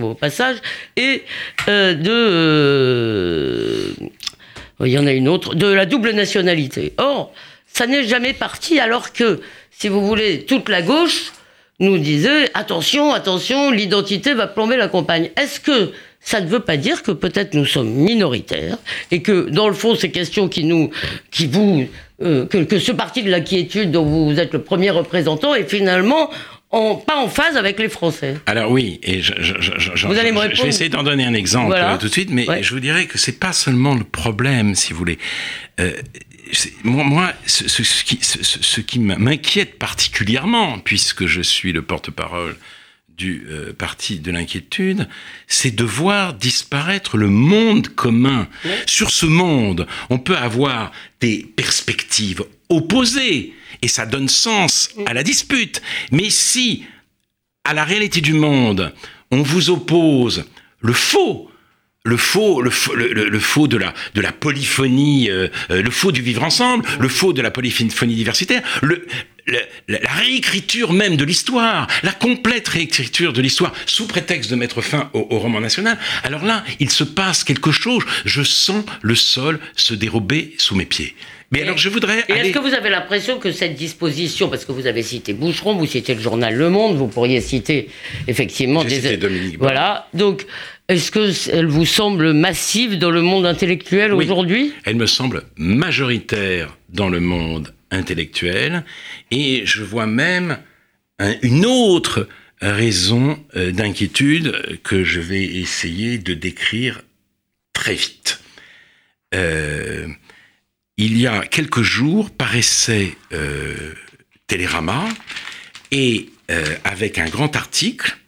au 0.00 0.14
passage, 0.14 0.56
et 0.96 1.22
euh, 1.68 1.94
de... 1.94 2.10
Euh, 2.10 3.92
il 4.82 4.92
y 4.92 4.98
en 4.98 5.06
a 5.06 5.12
une 5.12 5.28
autre, 5.28 5.54
de 5.54 5.66
la 5.66 5.84
double 5.84 6.12
nationalité. 6.12 6.94
Or, 6.96 7.32
ça 7.66 7.86
n'est 7.86 8.04
jamais 8.04 8.32
parti 8.32 8.80
alors 8.80 9.12
que, 9.12 9.40
si 9.70 9.88
vous 9.88 10.06
voulez, 10.06 10.44
toute 10.46 10.68
la 10.68 10.80
gauche 10.82 11.32
nous 11.80 11.98
disait 11.98 12.50
attention, 12.54 13.12
attention, 13.12 13.70
l'identité 13.70 14.34
va 14.34 14.46
plomber 14.46 14.76
la 14.76 14.88
campagne. 14.88 15.30
Est-ce 15.36 15.60
que 15.60 15.92
ça 16.20 16.40
ne 16.40 16.46
veut 16.46 16.60
pas 16.60 16.76
dire 16.76 17.02
que 17.02 17.10
peut-être 17.10 17.54
nous 17.54 17.64
sommes 17.64 17.90
minoritaires 17.90 18.76
et 19.10 19.22
que 19.22 19.48
dans 19.48 19.68
le 19.68 19.74
fond 19.74 19.94
ces 19.94 20.10
questions 20.10 20.48
qui 20.48 20.64
nous, 20.64 20.90
qui 21.30 21.46
vous, 21.46 21.86
euh, 22.22 22.46
que, 22.46 22.58
que, 22.58 22.78
ce 22.78 22.92
parti 22.92 23.22
de 23.22 23.30
l'inquiétude 23.30 23.90
dont 23.90 24.04
vous 24.04 24.38
êtes 24.38 24.52
le 24.52 24.62
premier 24.62 24.90
représentant 24.90 25.54
est 25.54 25.68
finalement 25.68 26.30
en, 26.70 26.94
pas 26.96 27.16
en 27.16 27.28
phase 27.28 27.56
avec 27.56 27.78
les 27.78 27.88
Français. 27.88 28.36
Alors 28.46 28.70
oui, 28.70 29.00
et 29.02 29.20
je, 29.22 29.32
je, 29.38 29.54
je, 29.60 30.06
vous 30.06 30.18
allez 30.18 30.32
me 30.32 30.38
répondre. 30.38 30.56
je 30.56 30.62
vais 30.62 30.68
essayer 30.68 30.88
d'en 30.88 31.02
donner 31.02 31.24
un 31.24 31.34
exemple 31.34 31.74
euh, 31.76 31.96
tout 31.98 32.06
de 32.06 32.12
suite, 32.12 32.30
mais 32.30 32.46
je 32.62 32.72
vous 32.72 32.80
dirais 32.80 33.06
que 33.06 33.18
c'est 33.18 33.38
pas 33.38 33.52
seulement 33.52 33.94
le 33.94 34.04
problème, 34.04 34.74
si 34.74 34.92
vous 34.92 34.98
voulez. 34.98 35.18
Euh, 35.80 35.92
moi, 36.84 37.04
moi, 37.04 37.32
ce, 37.46 37.68
ce, 37.68 38.04
qui, 38.04 38.18
ce 38.22 38.80
qui 38.80 38.98
m'inquiète 38.98 39.78
particulièrement, 39.78 40.78
puisque 40.78 41.26
je 41.26 41.40
suis 41.40 41.72
le 41.72 41.82
porte-parole 41.82 42.56
du 43.20 43.46
euh, 43.50 43.74
parti 43.74 44.18
de 44.18 44.30
l'inquiétude, 44.30 45.06
c'est 45.46 45.74
de 45.74 45.84
voir 45.84 46.32
disparaître 46.32 47.18
le 47.18 47.28
monde 47.28 47.88
commun. 47.88 48.48
Sur 48.86 49.10
ce 49.10 49.26
monde, 49.26 49.86
on 50.08 50.18
peut 50.18 50.38
avoir 50.38 50.90
des 51.20 51.46
perspectives 51.54 52.42
opposées, 52.70 53.52
et 53.82 53.88
ça 53.88 54.06
donne 54.06 54.28
sens 54.28 54.88
à 55.04 55.12
la 55.12 55.22
dispute. 55.22 55.82
Mais 56.12 56.30
si, 56.30 56.84
à 57.64 57.74
la 57.74 57.84
réalité 57.84 58.22
du 58.22 58.32
monde, 58.32 58.94
on 59.30 59.42
vous 59.42 59.68
oppose 59.68 60.46
le 60.80 60.94
faux, 60.94 61.50
le 62.04 62.16
faux, 62.16 62.62
le 62.62 62.70
faux, 62.70 62.94
le, 62.94 63.38
faux 63.38 63.68
de 63.68 63.76
la 63.76 63.92
de 64.14 64.22
la 64.22 64.32
polyphonie, 64.32 65.28
euh, 65.28 65.48
euh, 65.70 65.82
le 65.82 65.90
faux 65.90 66.10
du 66.10 66.22
vivre 66.22 66.42
ensemble, 66.42 66.86
le 66.98 67.08
faux 67.08 67.34
de 67.34 67.42
la 67.42 67.50
polyphonie 67.50 68.14
diversitaire, 68.14 68.62
le, 68.80 69.06
la, 69.46 69.98
réécriture 70.16 70.92
même 70.92 71.16
de 71.16 71.24
l'histoire, 71.24 71.86
la 72.02 72.12
complète 72.12 72.68
réécriture 72.68 73.32
de 73.32 73.40
l'histoire, 73.40 73.72
sous 73.86 74.06
prétexte 74.06 74.50
de 74.50 74.56
mettre 74.56 74.80
fin 74.80 75.10
au, 75.12 75.38
roman 75.38 75.60
national. 75.60 75.98
Alors 76.24 76.44
là, 76.44 76.64
il 76.78 76.90
se 76.90 77.04
passe 77.04 77.44
quelque 77.44 77.70
chose. 77.70 78.02
Je 78.24 78.42
sens 78.42 78.84
le 79.02 79.14
sol 79.14 79.58
se 79.76 79.94
dérober 79.94 80.54
sous 80.58 80.74
mes 80.74 80.86
pieds. 80.86 81.14
Mais 81.52 81.62
alors, 81.62 81.78
je 81.78 81.88
voudrais. 81.88 82.24
Et 82.28 82.32
est-ce 82.32 82.52
que 82.52 82.60
vous 82.60 82.74
avez 82.74 82.90
l'impression 82.90 83.40
que 83.40 83.50
cette 83.50 83.74
disposition, 83.74 84.48
parce 84.48 84.64
que 84.64 84.70
vous 84.70 84.86
avez 84.86 85.02
cité 85.02 85.32
Boucheron, 85.32 85.74
vous 85.74 85.86
citez 85.86 86.14
le 86.14 86.20
journal 86.20 86.54
Le 86.54 86.70
Monde, 86.70 86.96
vous 86.96 87.08
pourriez 87.08 87.40
citer 87.40 87.88
effectivement 88.28 88.84
des. 88.84 88.96
Cité 88.96 89.16
Dominique 89.16 89.58
voilà. 89.58 90.06
Donc, 90.14 90.46
est-ce 90.88 91.10
qu'elle 91.10 91.66
vous 91.66 91.86
semble 91.86 92.32
massive 92.34 92.98
dans 92.98 93.10
le 93.10 93.22
monde 93.22 93.46
intellectuel 93.46 94.12
aujourd'hui? 94.12 94.72
Elle 94.84 94.96
me 94.96 95.06
semble 95.06 95.42
majoritaire 95.56 96.76
dans 96.88 97.08
le 97.08 97.20
monde 97.20 97.72
intellectuel 97.90 98.84
et 99.30 99.62
je 99.64 99.82
vois 99.82 100.06
même 100.06 100.58
une 101.42 101.66
autre 101.66 102.28
raison 102.60 103.44
euh, 103.56 103.72
d'inquiétude 103.72 104.80
que 104.82 105.04
je 105.04 105.20
vais 105.20 105.44
essayer 105.44 106.18
de 106.18 106.34
décrire 106.34 107.02
très 107.72 107.94
vite. 107.94 108.40
Euh, 109.34 110.06
il 110.96 111.18
y 111.18 111.26
a 111.26 111.46
quelques 111.46 111.82
jours 111.82 112.30
paraissait 112.30 113.16
euh, 113.32 113.94
Télérama 114.46 115.08
et 115.90 116.30
avec 116.84 117.18
un 117.18 117.28
grand 117.28 117.54
article 117.54 118.18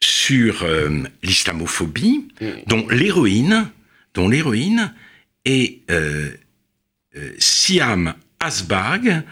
sur 0.00 0.62
euh, 0.62 1.02
l'islamophobie, 1.22 2.28
mm. 2.40 2.46
dont 2.66 2.88
l'héroïne, 2.88 3.70
dont 4.14 4.28
l'héroïne 4.28 4.94
est 5.44 5.80
euh, 5.90 6.30
euh, 7.16 7.32
Siam 7.38 8.14
Asbag, 8.40 9.22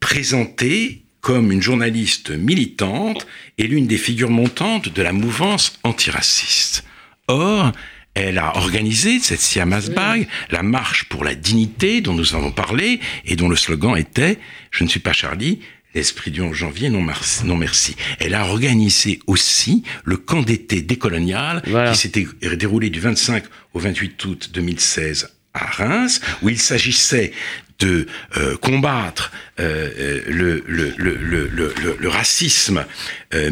présentée 0.00 1.04
comme 1.20 1.52
une 1.52 1.62
journaliste 1.62 2.30
militante 2.30 3.26
et 3.58 3.66
l'une 3.66 3.86
des 3.86 3.98
figures 3.98 4.30
montantes 4.30 4.88
de 4.88 5.02
la 5.02 5.12
mouvance 5.12 5.78
antiraciste. 5.82 6.84
Or, 7.28 7.72
elle 8.14 8.38
a 8.38 8.56
organisé, 8.56 9.18
cette 9.20 9.40
Siam 9.40 9.72
Asbag, 9.72 10.26
la 10.50 10.62
marche 10.62 11.04
pour 11.04 11.24
la 11.24 11.34
dignité 11.34 12.00
dont 12.00 12.14
nous 12.14 12.34
avons 12.34 12.52
parlé 12.52 13.00
et 13.24 13.36
dont 13.36 13.48
le 13.48 13.56
slogan 13.56 13.96
était 13.96 14.38
Je 14.70 14.84
ne 14.84 14.88
suis 14.88 15.00
pas 15.00 15.12
Charlie, 15.12 15.60
L'esprit 15.92 16.30
du 16.30 16.40
11 16.40 16.54
janvier, 16.54 16.88
non 16.88 17.02
merci, 17.02 17.44
non 17.44 17.56
merci. 17.56 17.96
Elle 18.20 18.36
a 18.36 18.46
organisé 18.46 19.18
aussi 19.26 19.82
le 20.04 20.16
camp 20.16 20.42
d'été 20.42 20.82
décolonial 20.82 21.62
qui 21.62 21.98
s'était 21.98 22.28
déroulé 22.56 22.90
du 22.90 23.00
25 23.00 23.42
au 23.74 23.80
28 23.80 24.24
août 24.24 24.50
2016 24.54 25.39
à 25.54 25.66
Reims, 25.66 26.20
où 26.42 26.48
il 26.48 26.58
s'agissait 26.58 27.32
de 27.80 28.06
euh, 28.36 28.56
combattre 28.58 29.32
euh, 29.58 29.90
euh, 29.98 30.62
le, 30.68 32.08
racisme 32.08 32.84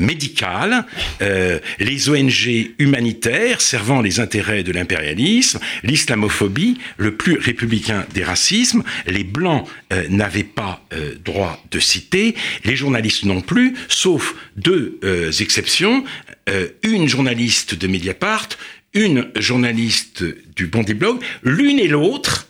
médical, 0.00 0.84
les 1.78 2.08
ONG 2.08 2.72
humanitaires 2.78 3.60
servant 3.60 4.00
les 4.00 4.18
intérêts 4.18 4.64
de 4.64 4.72
l'impérialisme, 4.72 5.60
l'islamophobie, 5.84 6.78
le 6.96 7.14
plus 7.14 7.38
républicain 7.38 8.04
des 8.12 8.24
racismes, 8.24 8.82
les 9.06 9.22
blancs 9.22 9.68
n'avaient 10.10 10.42
pas 10.42 10.84
droit 11.24 11.62
de 11.70 11.78
citer, 11.78 12.34
les 12.64 12.74
journalistes 12.74 13.24
non 13.24 13.40
plus, 13.40 13.74
sauf 13.88 14.34
deux 14.56 14.98
exceptions, 15.40 16.02
une 16.82 17.06
journaliste 17.06 17.76
de 17.76 17.86
Mediapart, 17.86 18.48
une 18.94 19.30
journaliste 19.36 20.24
du 20.56 20.66
Bondi 20.66 20.94
Blog, 20.94 21.20
l'une 21.42 21.78
et 21.78 21.88
l'autre 21.88 22.47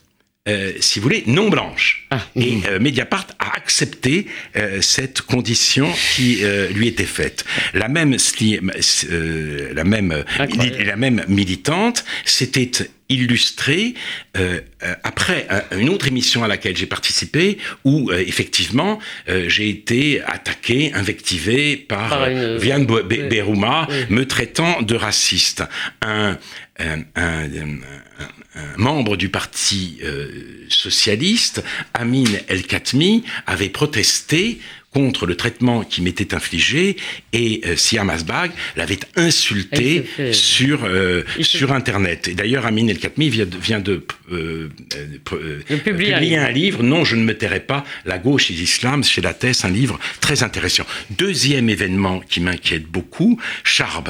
euh, 0.49 0.73
si 0.81 0.99
vous 0.99 1.05
voulez, 1.05 1.25
non 1.27 1.49
blanche. 1.49 2.07
Ah, 2.11 2.21
et 2.35 2.59
euh, 2.69 2.79
Mediapart 2.81 3.27
a 3.39 3.55
accepté 3.57 4.27
euh, 4.57 4.81
cette 4.81 5.21
condition 5.21 5.89
qui 6.17 6.43
lui 6.73 6.89
était 6.89 7.05
faite. 7.05 7.45
La 7.75 7.89
même, 7.89 8.17
la 8.51 9.85
même, 9.85 10.25
la 10.39 10.97
même 10.97 11.25
militante 11.29 12.05
s'était 12.25 12.71
illustrée 13.11 13.95
après 15.03 15.47
une 15.73 15.89
autre 15.89 16.09
émission 16.09 16.45
à 16.45 16.49
laquelle 16.49 16.77
j'ai 16.77 16.87
participé 16.87 17.57
où 17.85 18.13
effectivement 18.13 18.99
j'ai 19.47 19.71
été 19.71 20.23
attaqué, 20.23 20.93
invectivé 20.95 21.77
par, 21.77 22.11
par 22.11 22.29
Vianne 22.59 22.85
Berouma 22.87 23.89
me 24.11 24.25
traitant 24.27 24.83
de 24.83 24.95
raciste. 24.95 25.65
un, 26.03 26.39
un 26.79 27.03
un 28.59 28.77
membre 28.77 29.17
du 29.17 29.29
Parti 29.29 29.99
euh, 30.03 30.29
socialiste, 30.69 31.63
Amin 31.95 32.25
El-Khatmi, 32.49 33.25
avait 33.47 33.69
protesté 33.69 34.59
contre 34.93 35.27
le 35.27 35.37
traitement 35.37 35.85
qui 35.85 36.01
m'était 36.01 36.35
infligé 36.35 36.97
et 37.35 37.61
euh, 37.67 37.77
Siam 37.77 38.09
Asbag 38.09 38.51
l'avait 38.75 38.99
insulté 39.17 40.07
sur 40.33 40.85
euh, 40.85 41.25
sur 41.43 41.73
internet. 41.73 42.29
Et 42.29 42.35
d'ailleurs 42.35 42.65
Amin 42.65 42.89
El 42.89 42.99
Khatmi 42.99 43.29
vient 43.29 43.45
de, 43.45 43.59
vient 43.59 43.81
de, 43.81 44.03
publier, 45.85 46.39
un, 46.39 46.51
livre. 46.51 46.83
Non, 46.83 47.05
je 47.05 47.17
ne 47.17 47.23
me 47.23 47.37
tairai 47.37 47.61
pas. 47.61 47.85
La 48.07 48.19
gauche 48.19 48.51
et 48.51 48.55
l'islam 48.55 49.05
chez 49.05 49.21
la 49.21 49.35
thèse, 49.35 49.65
un 49.65 49.71
livre 49.71 50.01
très 50.21 50.43
intéressant. 50.43 50.87
Deuxième 51.11 51.69
événement 51.69 52.21
qui 52.21 52.41
m'inquiète 52.41 52.87
beaucoup, 52.87 53.39
Charb 53.65 54.09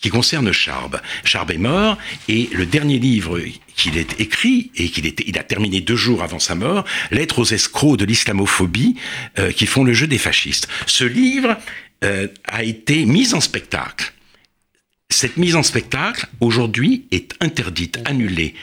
qui 0.00 0.08
concerne 0.08 0.52
Charb. 0.52 1.00
Charb 1.24 1.50
est 1.50 1.58
mort 1.58 1.98
et 2.28 2.48
le 2.52 2.66
dernier 2.66 2.98
livre 2.98 3.40
qu'il 3.76 3.96
ait 3.96 4.06
écrit 4.18 4.70
et 4.76 4.88
qu'il 4.88 5.38
a 5.38 5.42
terminé 5.42 5.80
deux 5.80 5.96
jours 5.96 6.22
avant 6.22 6.38
sa 6.38 6.54
mort, 6.54 6.84
Lettres 7.10 7.40
aux 7.40 7.44
escrocs 7.44 7.98
de 7.98 8.04
l'islamophobie 8.04 8.96
euh, 9.38 9.52
qui 9.52 9.66
font 9.66 9.84
le 9.84 9.92
jeu 9.92 10.06
des 10.06 10.18
fascistes. 10.18 10.68
Ce 10.86 11.04
livre 11.04 11.56
euh, 12.04 12.28
a 12.44 12.62
été 12.62 13.04
mis 13.04 13.34
en 13.34 13.40
spectacle. 13.40 14.12
Cette 15.08 15.36
mise 15.36 15.56
en 15.56 15.62
spectacle, 15.62 16.26
aujourd'hui, 16.40 17.06
est 17.10 17.34
interdite, 17.40 17.98
annulée 18.04 18.54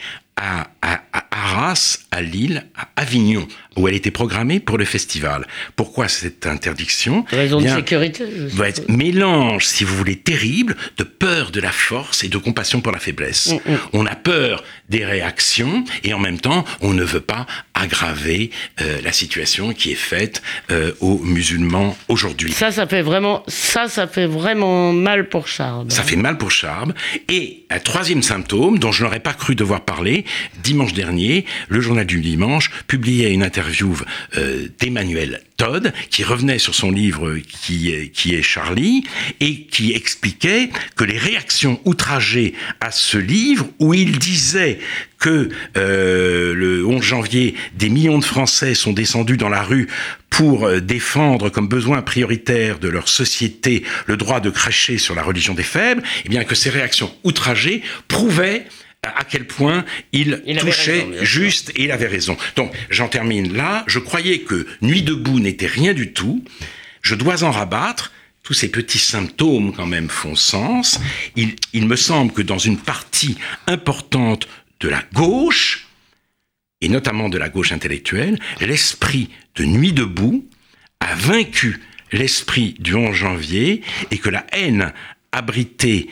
Arras, 1.48 1.98
à 2.10 2.20
Lille, 2.20 2.64
à 2.76 2.88
Avignon, 2.96 3.48
où 3.76 3.88
elle 3.88 3.94
était 3.94 4.10
programmée 4.10 4.60
pour 4.60 4.76
le 4.76 4.84
festival. 4.84 5.46
Pourquoi 5.76 6.08
cette 6.08 6.46
interdiction? 6.46 7.24
Raison 7.30 7.60
de 7.60 7.68
sécurité. 7.68 8.24
Va 8.48 8.68
être 8.68 8.88
mélange, 8.88 9.64
si 9.64 9.84
vous 9.84 9.96
voulez, 9.96 10.16
terrible 10.16 10.76
de 10.98 11.04
peur 11.04 11.50
de 11.50 11.60
la 11.60 11.72
force 11.72 12.22
et 12.22 12.28
de 12.28 12.36
compassion 12.36 12.80
pour 12.80 12.92
la 12.92 12.98
faiblesse. 12.98 13.52
Mm, 13.52 13.72
mm. 13.72 13.78
On 13.94 14.06
a 14.06 14.14
peur 14.14 14.62
des 14.90 15.04
réactions 15.04 15.84
et 16.04 16.12
en 16.12 16.18
même 16.18 16.38
temps, 16.38 16.64
on 16.80 16.92
ne 16.92 17.04
veut 17.04 17.20
pas 17.20 17.46
aggraver 17.74 18.50
euh, 18.82 18.98
la 19.02 19.12
situation 19.12 19.72
qui 19.72 19.92
est 19.92 19.94
faite 19.94 20.42
euh, 20.70 20.92
aux 21.00 21.18
musulmans 21.18 21.96
aujourd'hui. 22.08 22.52
Ça, 22.52 22.72
ça 22.72 22.86
fait 22.86 23.02
vraiment, 23.02 23.42
ça, 23.48 23.88
ça 23.88 24.06
fait 24.06 24.26
vraiment 24.26 24.92
mal 24.92 25.28
pour 25.28 25.48
Charb. 25.48 25.90
Ça 25.90 26.02
fait 26.02 26.16
mal 26.16 26.36
pour 26.36 26.50
Charb. 26.50 26.92
Et 27.28 27.64
un 27.70 27.78
troisième 27.78 28.22
symptôme 28.22 28.78
dont 28.78 28.92
je 28.92 29.04
n'aurais 29.04 29.20
pas 29.20 29.32
cru 29.32 29.54
devoir 29.54 29.82
parler, 29.82 30.24
dimanche 30.62 30.92
dernier, 30.92 31.37
le 31.68 31.80
journal 31.80 32.06
du 32.06 32.20
dimanche 32.20 32.70
publiait 32.86 33.32
une 33.32 33.42
interview 33.42 33.96
euh, 34.36 34.68
d'Emmanuel 34.78 35.42
Todd, 35.56 35.92
qui 36.10 36.22
revenait 36.24 36.58
sur 36.58 36.74
son 36.74 36.90
livre 36.90 37.36
qui, 37.38 38.10
qui 38.12 38.34
est 38.34 38.42
Charlie, 38.42 39.04
et 39.40 39.62
qui 39.62 39.92
expliquait 39.92 40.70
que 40.96 41.04
les 41.04 41.18
réactions 41.18 41.80
outragées 41.84 42.54
à 42.80 42.90
ce 42.90 43.18
livre, 43.18 43.66
où 43.78 43.94
il 43.94 44.18
disait 44.18 44.78
que 45.18 45.48
euh, 45.76 46.54
le 46.54 46.86
11 46.86 47.02
janvier, 47.02 47.54
des 47.74 47.88
millions 47.88 48.18
de 48.18 48.24
Français 48.24 48.74
sont 48.74 48.92
descendus 48.92 49.36
dans 49.36 49.48
la 49.48 49.62
rue 49.62 49.88
pour 50.30 50.66
euh, 50.66 50.80
défendre 50.80 51.50
comme 51.50 51.68
besoin 51.68 52.02
prioritaire 52.02 52.78
de 52.78 52.88
leur 52.88 53.08
société 53.08 53.82
le 54.06 54.16
droit 54.16 54.40
de 54.40 54.50
cracher 54.50 54.98
sur 54.98 55.14
la 55.14 55.22
religion 55.22 55.54
des 55.54 55.62
faibles, 55.62 56.02
et 56.02 56.22
eh 56.26 56.28
bien 56.28 56.44
que 56.44 56.54
ces 56.54 56.70
réactions 56.70 57.12
outragées 57.24 57.82
prouvaient 58.06 58.66
à 59.16 59.24
quel 59.24 59.46
point 59.46 59.84
il, 60.12 60.42
touchait 60.58 61.06
juste 61.22 61.70
et 61.76 61.84
il 61.84 61.92
avait 61.92 62.06
raison. 62.06 62.36
Donc 62.56 62.72
j'en 62.90 63.08
termine 63.08 63.56
là. 63.56 63.84
Je 63.86 63.98
croyais 63.98 64.40
que 64.40 64.66
Nuit 64.82 65.02
debout 65.02 65.40
n'était 65.40 65.66
rien 65.66 65.94
du 65.94 66.12
tout. 66.12 66.44
Je 67.02 67.14
dois 67.14 67.44
en 67.44 67.50
rabattre. 67.50 68.12
Tous 68.42 68.54
ces 68.54 68.70
petits 68.70 68.98
symptômes 68.98 69.74
quand 69.74 69.86
même 69.86 70.08
font 70.08 70.34
sens. 70.34 70.98
Il, 71.36 71.54
il 71.74 71.86
me 71.86 71.96
semble 71.96 72.32
que 72.32 72.40
dans 72.40 72.56
une 72.56 72.78
partie 72.78 73.36
importante 73.66 74.48
de 74.80 74.88
la 74.88 75.02
gauche, 75.12 75.86
et 76.80 76.88
notamment 76.88 77.28
de 77.28 77.36
la 77.36 77.50
gauche 77.50 77.72
intellectuelle, 77.72 78.38
l'esprit 78.60 79.28
de 79.56 79.64
Nuit 79.64 79.92
debout 79.92 80.48
a 81.00 81.14
vaincu 81.14 81.80
l'esprit 82.12 82.74
du 82.78 82.94
11 82.94 83.14
janvier 83.14 83.82
et 84.10 84.18
que 84.18 84.30
la 84.30 84.46
haine 84.52 84.92
abritée 85.32 86.08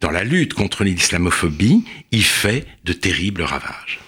dans 0.00 0.10
la 0.10 0.24
lutte 0.24 0.54
contre 0.54 0.84
l'islamophobie 0.84 1.84
y 2.12 2.22
fait 2.22 2.66
de 2.84 2.92
terribles 2.92 3.42
ravages. 3.42 4.00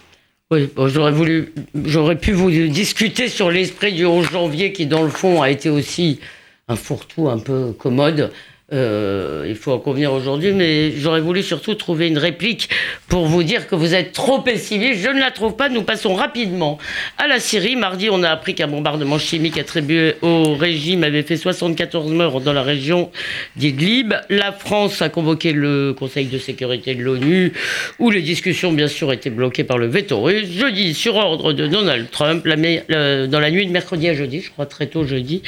Oui, 0.51 0.69
j'aurais 0.87 1.11
voulu, 1.11 1.53
j'aurais 1.85 2.17
pu 2.17 2.31
vous 2.31 2.51
discuter 2.51 3.27
sur 3.27 3.49
l'esprit 3.49 3.93
du 3.93 4.05
11 4.05 4.29
janvier 4.29 4.73
qui, 4.73 4.85
dans 4.85 5.03
le 5.03 5.09
fond, 5.09 5.41
a 5.41 5.49
été 5.49 5.69
aussi 5.69 6.19
un 6.67 6.75
fourre-tout 6.75 7.29
un 7.29 7.39
peu 7.39 7.73
commode. 7.73 8.31
Euh, 8.73 9.45
il 9.47 9.55
faut 9.55 9.71
en 9.71 9.79
convenir 9.79 10.13
aujourd'hui, 10.13 10.51
mais 10.51 10.91
j'aurais 10.91 11.21
voulu 11.21 11.43
surtout 11.43 11.75
trouver 11.75 12.07
une 12.07 12.17
réplique 12.17 12.69
pour 13.07 13.25
vous 13.25 13.43
dire 13.43 13.67
que 13.67 13.75
vous 13.75 13.93
êtes 13.93 14.13
trop 14.13 14.39
pessimiste. 14.39 15.01
Je 15.01 15.09
ne 15.09 15.19
la 15.19 15.31
trouve 15.31 15.55
pas. 15.55 15.69
Nous 15.69 15.83
passons 15.83 16.15
rapidement 16.15 16.77
à 17.17 17.27
la 17.27 17.39
Syrie. 17.39 17.75
Mardi, 17.75 18.09
on 18.09 18.23
a 18.23 18.29
appris 18.29 18.55
qu'un 18.55 18.67
bombardement 18.67 19.19
chimique 19.19 19.57
attribué 19.57 20.15
au 20.21 20.55
régime 20.55 21.03
avait 21.03 21.23
fait 21.23 21.37
74 21.37 22.11
morts 22.11 22.41
dans 22.41 22.53
la 22.53 22.63
région 22.63 23.11
d'Idlib. 23.55 24.13
La 24.29 24.51
France 24.51 25.01
a 25.01 25.09
convoqué 25.09 25.51
le 25.51 25.93
Conseil 25.93 26.25
de 26.25 26.37
sécurité 26.37 26.95
de 26.95 27.03
l'ONU, 27.03 27.53
où 27.99 28.09
les 28.09 28.21
discussions, 28.21 28.71
bien 28.71 28.87
sûr, 28.87 29.13
étaient 29.13 29.29
bloquées 29.29 29.63
par 29.63 29.77
le 29.77 29.87
veto 29.87 30.21
russe. 30.21 30.49
Jeudi, 30.49 30.93
sur 30.93 31.15
ordre 31.15 31.53
de 31.53 31.67
Donald 31.67 32.09
Trump, 32.09 32.47
dans 32.47 33.39
la 33.39 33.51
nuit 33.51 33.67
de 33.67 33.71
mercredi 33.71 34.09
à 34.09 34.13
jeudi, 34.13 34.41
je 34.41 34.49
crois 34.49 34.65
très 34.65 34.87
tôt 34.87 35.03
jeudi, 35.03 35.43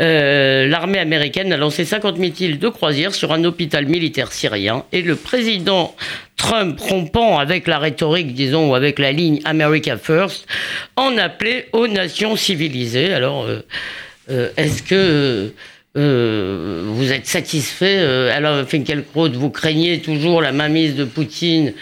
euh, 0.00 0.66
l'armée 0.66 0.98
américaine 0.98 1.52
a 1.52 1.56
lancé 1.56 1.84
50 1.84 2.18
missiles 2.18 2.58
croisière 2.70 3.14
sur 3.14 3.32
un 3.32 3.44
hôpital 3.44 3.86
militaire 3.86 4.32
syrien 4.32 4.84
et 4.92 5.02
le 5.02 5.16
président 5.16 5.94
Trump, 6.36 6.78
rompant 6.78 7.38
avec 7.38 7.66
la 7.66 7.78
rhétorique, 7.78 8.34
disons, 8.34 8.70
ou 8.70 8.74
avec 8.74 8.98
la 8.98 9.10
ligne 9.10 9.40
America 9.44 9.96
First, 9.96 10.46
en 10.96 11.16
appelait 11.18 11.68
aux 11.72 11.88
nations 11.88 12.36
civilisées. 12.36 13.12
Alors, 13.12 13.46
euh, 13.46 13.62
euh, 14.30 14.50
est-ce 14.56 14.82
que 14.82 15.52
euh, 15.96 16.82
vous 16.86 17.12
êtes 17.12 17.26
satisfait 17.26 17.98
Alors, 18.30 18.68
Finkielkraut, 18.68 19.30
vous 19.30 19.50
craignez 19.50 20.00
toujours 20.00 20.42
la 20.42 20.52
mainmise 20.52 20.94
de 20.94 21.04
Poutine 21.04 21.72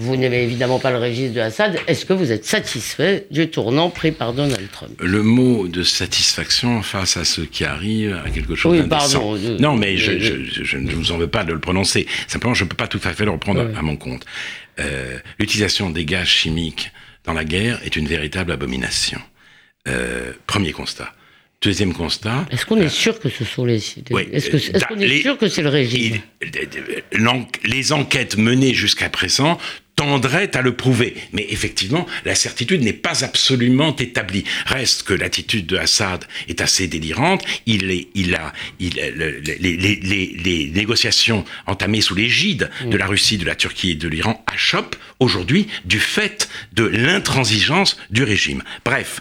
vous 0.00 0.16
n'aimez 0.16 0.42
évidemment 0.42 0.78
pas 0.78 0.90
le 0.90 0.96
régime 0.96 1.34
de 1.34 1.40
Assad. 1.40 1.78
Est-ce 1.86 2.06
que 2.06 2.14
vous 2.14 2.32
êtes 2.32 2.46
satisfait 2.46 3.26
du 3.30 3.50
tournant 3.50 3.90
pris 3.90 4.12
par 4.12 4.32
Donald 4.32 4.70
Trump? 4.72 4.98
Le 4.98 5.22
mot 5.22 5.68
de 5.68 5.82
satisfaction 5.82 6.82
face 6.82 7.18
à 7.18 7.26
ce 7.26 7.42
qui 7.42 7.64
arrive, 7.64 8.18
à 8.24 8.30
quelque 8.30 8.54
chose 8.54 8.80
oui, 8.80 8.88
pardon. 8.88 9.38
non, 9.58 9.76
mais 9.76 9.98
je, 9.98 10.76
ne 10.76 10.90
vous 10.92 11.12
en 11.12 11.18
veux 11.18 11.28
pas 11.28 11.44
de 11.44 11.52
le 11.52 11.60
prononcer. 11.60 12.06
Simplement, 12.28 12.54
je 12.54 12.64
ne 12.64 12.70
peux 12.70 12.76
pas 12.76 12.88
tout 12.88 13.00
à 13.04 13.12
fait 13.12 13.26
le 13.26 13.30
reprendre 13.30 13.60
à 13.76 13.82
mon 13.82 13.96
compte. 13.96 14.24
Euh, 14.78 15.18
l'utilisation 15.38 15.90
des 15.90 16.06
gaz 16.06 16.26
chimiques 16.26 16.90
dans 17.24 17.34
la 17.34 17.44
guerre 17.44 17.78
est 17.84 17.94
une 17.94 18.08
véritable 18.08 18.52
abomination. 18.52 19.20
Euh, 19.86 20.32
premier 20.46 20.72
constat. 20.72 21.12
Deuxième 21.62 21.92
constat. 21.92 22.46
Est-ce 22.50 22.64
qu'on 22.64 22.78
est 22.78 22.86
euh, 22.86 22.88
sûr 22.88 23.20
que 23.20 23.28
ce 23.28 23.44
sont 23.44 23.66
les. 23.66 23.82
Oui, 24.10 24.26
est-ce 24.32 24.48
qu'on 24.48 24.98
est, 24.98 25.20
sûr 25.20 25.36
que 25.36 25.46
c'est 25.46 25.60
le 25.60 25.68
régime? 25.68 26.18
Les 27.64 27.92
enquêtes 27.92 28.38
menées 28.38 28.72
jusqu'à 28.72 29.10
présent 29.10 29.58
tendrait 30.00 30.56
à 30.56 30.62
le 30.62 30.74
prouver. 30.74 31.14
Mais 31.34 31.44
effectivement, 31.50 32.06
la 32.24 32.34
certitude 32.34 32.82
n'est 32.82 32.94
pas 32.94 33.22
absolument 33.22 33.94
établie. 33.96 34.44
Reste 34.64 35.02
que 35.02 35.12
l'attitude 35.12 35.66
de 35.66 35.76
Assad 35.76 36.24
est 36.48 36.62
assez 36.62 36.88
délirante. 36.88 37.44
Il, 37.66 37.90
est, 37.90 38.08
il 38.14 38.34
a, 38.34 38.54
il, 38.78 38.94
les, 38.94 40.70
négociations 40.74 41.44
entamées 41.66 42.00
sous 42.00 42.14
l'égide 42.14 42.70
de 42.86 42.96
la 42.96 43.06
Russie, 43.06 43.36
de 43.36 43.44
la 43.44 43.54
Turquie 43.54 43.90
et 43.90 43.94
de 43.94 44.08
l'Iran 44.08 44.42
achoppent 44.50 44.96
aujourd'hui 45.18 45.66
du 45.84 46.00
fait 46.00 46.48
de 46.72 46.84
l'intransigeance 46.84 47.98
du 48.08 48.22
régime. 48.22 48.62
Bref, 48.86 49.20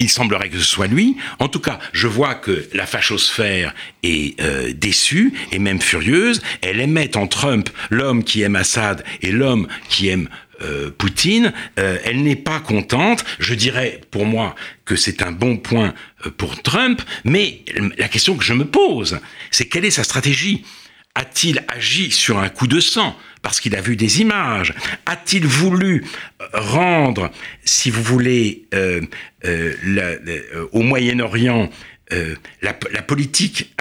il 0.00 0.08
semblerait 0.08 0.48
que 0.48 0.58
ce 0.58 0.64
soit 0.64 0.86
lui. 0.86 1.16
En 1.38 1.48
tout 1.48 1.60
cas, 1.60 1.78
je 1.92 2.08
vois 2.08 2.34
que 2.34 2.68
la 2.72 2.86
fachosphère 2.86 3.74
est 4.02 4.40
euh, 4.40 4.72
déçue 4.74 5.32
et 5.52 5.58
même 5.58 5.80
furieuse. 5.80 6.42
Elle 6.62 6.80
émet 6.80 7.16
en 7.16 7.26
Trump 7.26 7.68
l'homme 7.90 8.24
qui 8.24 8.42
aime 8.42 8.56
Assad 8.56 9.04
et 9.20 9.30
l'homme 9.30 9.68
qui 9.88 10.08
aime 10.08 10.28
euh, 10.62 10.90
Poutine. 10.90 11.52
Euh, 11.78 11.98
elle 12.04 12.22
n'est 12.22 12.36
pas 12.36 12.60
contente. 12.60 13.24
Je 13.38 13.54
dirais 13.54 14.00
pour 14.10 14.24
moi 14.24 14.54
que 14.86 14.96
c'est 14.96 15.22
un 15.22 15.32
bon 15.32 15.58
point 15.58 15.94
pour 16.38 16.60
Trump. 16.62 17.02
Mais 17.24 17.60
la 17.98 18.08
question 18.08 18.36
que 18.36 18.44
je 18.44 18.54
me 18.54 18.64
pose, 18.64 19.20
c'est 19.50 19.66
quelle 19.66 19.84
est 19.84 19.90
sa 19.90 20.04
stratégie? 20.04 20.64
A-t-il 21.14 21.64
agi 21.68 22.10
sur 22.10 22.38
un 22.38 22.48
coup 22.48 22.66
de 22.66 22.80
sang 22.80 23.16
parce 23.42 23.60
qu'il 23.60 23.74
a 23.74 23.80
vu 23.80 23.96
des 23.96 24.20
images? 24.20 24.74
A-t-il 25.06 25.46
voulu 25.46 26.04
rendre, 26.52 27.30
si 27.64 27.90
vous 27.90 28.02
voulez, 28.02 28.66
euh, 28.74 29.00
euh, 29.44 29.74
euh, 29.86 30.68
au 30.72 30.82
Moyen-Orient 30.82 31.70
la, 32.62 32.72
politique, 33.02 33.74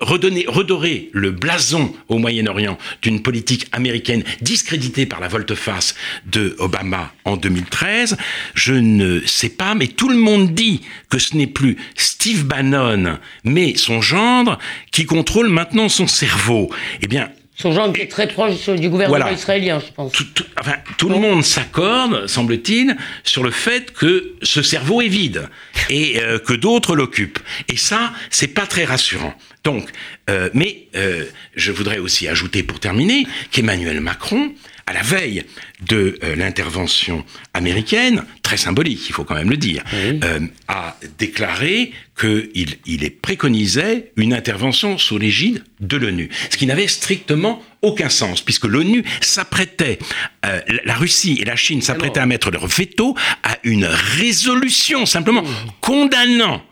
redonner, 0.00 0.44
redorer 0.46 1.10
le 1.12 1.30
blason 1.30 1.94
au 2.08 2.18
Moyen-Orient 2.18 2.78
d'une 3.02 3.22
politique 3.22 3.66
américaine 3.72 4.24
discréditée 4.40 5.06
par 5.06 5.20
la 5.20 5.28
volte-face 5.28 5.94
de 6.26 6.56
Obama 6.58 7.12
en 7.24 7.36
2013, 7.36 8.16
je 8.54 8.74
ne 8.74 9.20
sais 9.26 9.48
pas, 9.48 9.74
mais 9.74 9.86
tout 9.86 10.08
le 10.08 10.16
monde 10.16 10.54
dit 10.54 10.82
que 11.08 11.18
ce 11.18 11.36
n'est 11.36 11.46
plus 11.46 11.76
Steve 11.96 12.44
Bannon, 12.44 13.18
mais 13.44 13.74
son 13.76 14.00
gendre 14.00 14.58
qui 14.90 15.04
contrôle 15.04 15.48
maintenant 15.48 15.88
son 15.88 16.06
cerveau. 16.06 16.70
Eh 17.00 17.06
bien, 17.06 17.30
son 17.54 17.72
genre 17.72 17.92
qui 17.92 18.00
est 18.00 18.10
très 18.10 18.28
proche 18.28 18.68
du 18.70 18.88
gouvernement 18.88 19.30
israélien, 19.30 19.78
je 19.78 19.92
pense. 19.92 20.12
Tout, 20.12 20.26
enfin, 20.58 20.74
tout 20.96 21.08
le 21.08 21.16
monde 21.16 21.44
s'accorde, 21.44 22.26
semble-t-il, 22.26 22.96
sur 23.24 23.42
le 23.42 23.50
fait 23.50 23.92
que 23.92 24.34
ce 24.42 24.62
cerveau 24.62 25.02
est 25.02 25.08
vide 25.08 25.48
et 25.90 26.20
euh, 26.20 26.38
que 26.38 26.54
d'autres 26.54 26.96
l'occupent. 26.96 27.40
Et 27.68 27.76
ça, 27.76 28.12
c'est 28.30 28.48
pas 28.48 28.66
très 28.66 28.84
rassurant. 28.84 29.34
Donc, 29.64 29.90
euh, 30.30 30.48
mais 30.54 30.88
euh, 30.96 31.24
je 31.54 31.72
voudrais 31.72 31.98
aussi 31.98 32.26
ajouter 32.26 32.62
pour 32.62 32.80
terminer 32.80 33.26
qu'Emmanuel 33.50 34.00
Macron 34.00 34.52
à 34.86 34.92
la 34.92 35.02
veille 35.02 35.44
de 35.80 36.18
euh, 36.22 36.36
l'intervention 36.36 37.24
américaine, 37.54 38.24
très 38.42 38.56
symbolique, 38.56 39.08
il 39.08 39.12
faut 39.12 39.24
quand 39.24 39.34
même 39.34 39.50
le 39.50 39.56
dire, 39.56 39.82
euh, 39.94 40.40
a 40.68 40.96
déclaré 41.18 41.92
qu'il 42.18 42.76
il 42.86 43.10
préconisait 43.10 44.12
une 44.16 44.34
intervention 44.34 44.98
sous 44.98 45.18
l'égide 45.18 45.64
de 45.80 45.96
l'ONU, 45.96 46.28
ce 46.50 46.56
qui 46.56 46.66
n'avait 46.66 46.88
strictement 46.88 47.62
aucun 47.82 48.08
sens, 48.08 48.42
puisque 48.42 48.64
l'ONU 48.64 49.04
s'apprêtait, 49.20 49.98
euh, 50.46 50.60
la 50.84 50.94
Russie 50.94 51.38
et 51.40 51.44
la 51.44 51.56
Chine 51.56 51.82
s'apprêtaient 51.82 52.20
à 52.20 52.26
mettre 52.26 52.50
leur 52.50 52.66
veto 52.66 53.16
à 53.42 53.58
une 53.64 53.86
résolution 53.86 55.06
simplement 55.06 55.44
condamnant 55.80 56.62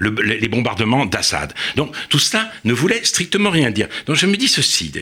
les 0.00 0.48
bombardements 0.48 1.06
d'Assad. 1.06 1.52
Donc 1.76 1.94
tout 2.08 2.18
cela 2.18 2.50
ne 2.64 2.72
voulait 2.72 3.04
strictement 3.04 3.50
rien 3.50 3.70
dire. 3.70 3.88
Donc 4.06 4.16
je 4.16 4.26
me 4.26 4.36
dis 4.36 4.48
ceci, 4.48 4.92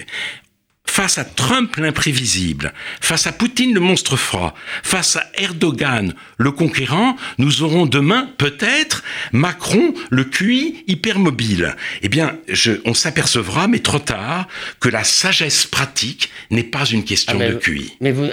face 0.99 1.17
à 1.17 1.25
Trump 1.25 1.77
l'imprévisible, 1.77 2.73
face 3.01 3.29
à 3.29 3.33
Poutine 3.33 3.73
le 3.73 3.79
monstre 3.79 4.17
froid, 4.17 4.53
face 4.83 5.15
à 5.15 5.23
Erdogan 5.41 6.13
le 6.39 6.51
conquérant, 6.51 7.15
nous 7.39 7.63
aurons 7.63 7.87
demain 7.87 8.29
peut-être 8.37 9.05
Macron 9.31 9.95
le 10.11 10.25
QI 10.25 10.83
hypermobile. 10.89 11.77
Eh 12.03 12.09
bien, 12.09 12.37
je, 12.49 12.73
on 12.85 12.95
s'apercevra, 12.95 13.69
mais 13.69 13.79
trop 13.79 14.01
tard, 14.01 14.49
que 14.81 14.89
la 14.89 15.05
sagesse 15.05 15.67
pratique 15.67 16.31
n'est 16.51 16.65
pas 16.65 16.85
une 16.85 17.05
question 17.05 17.39
ah, 17.41 17.49
de 17.49 17.55
QI. 17.55 17.97
Mais 18.01 18.11
vous, 18.11 18.27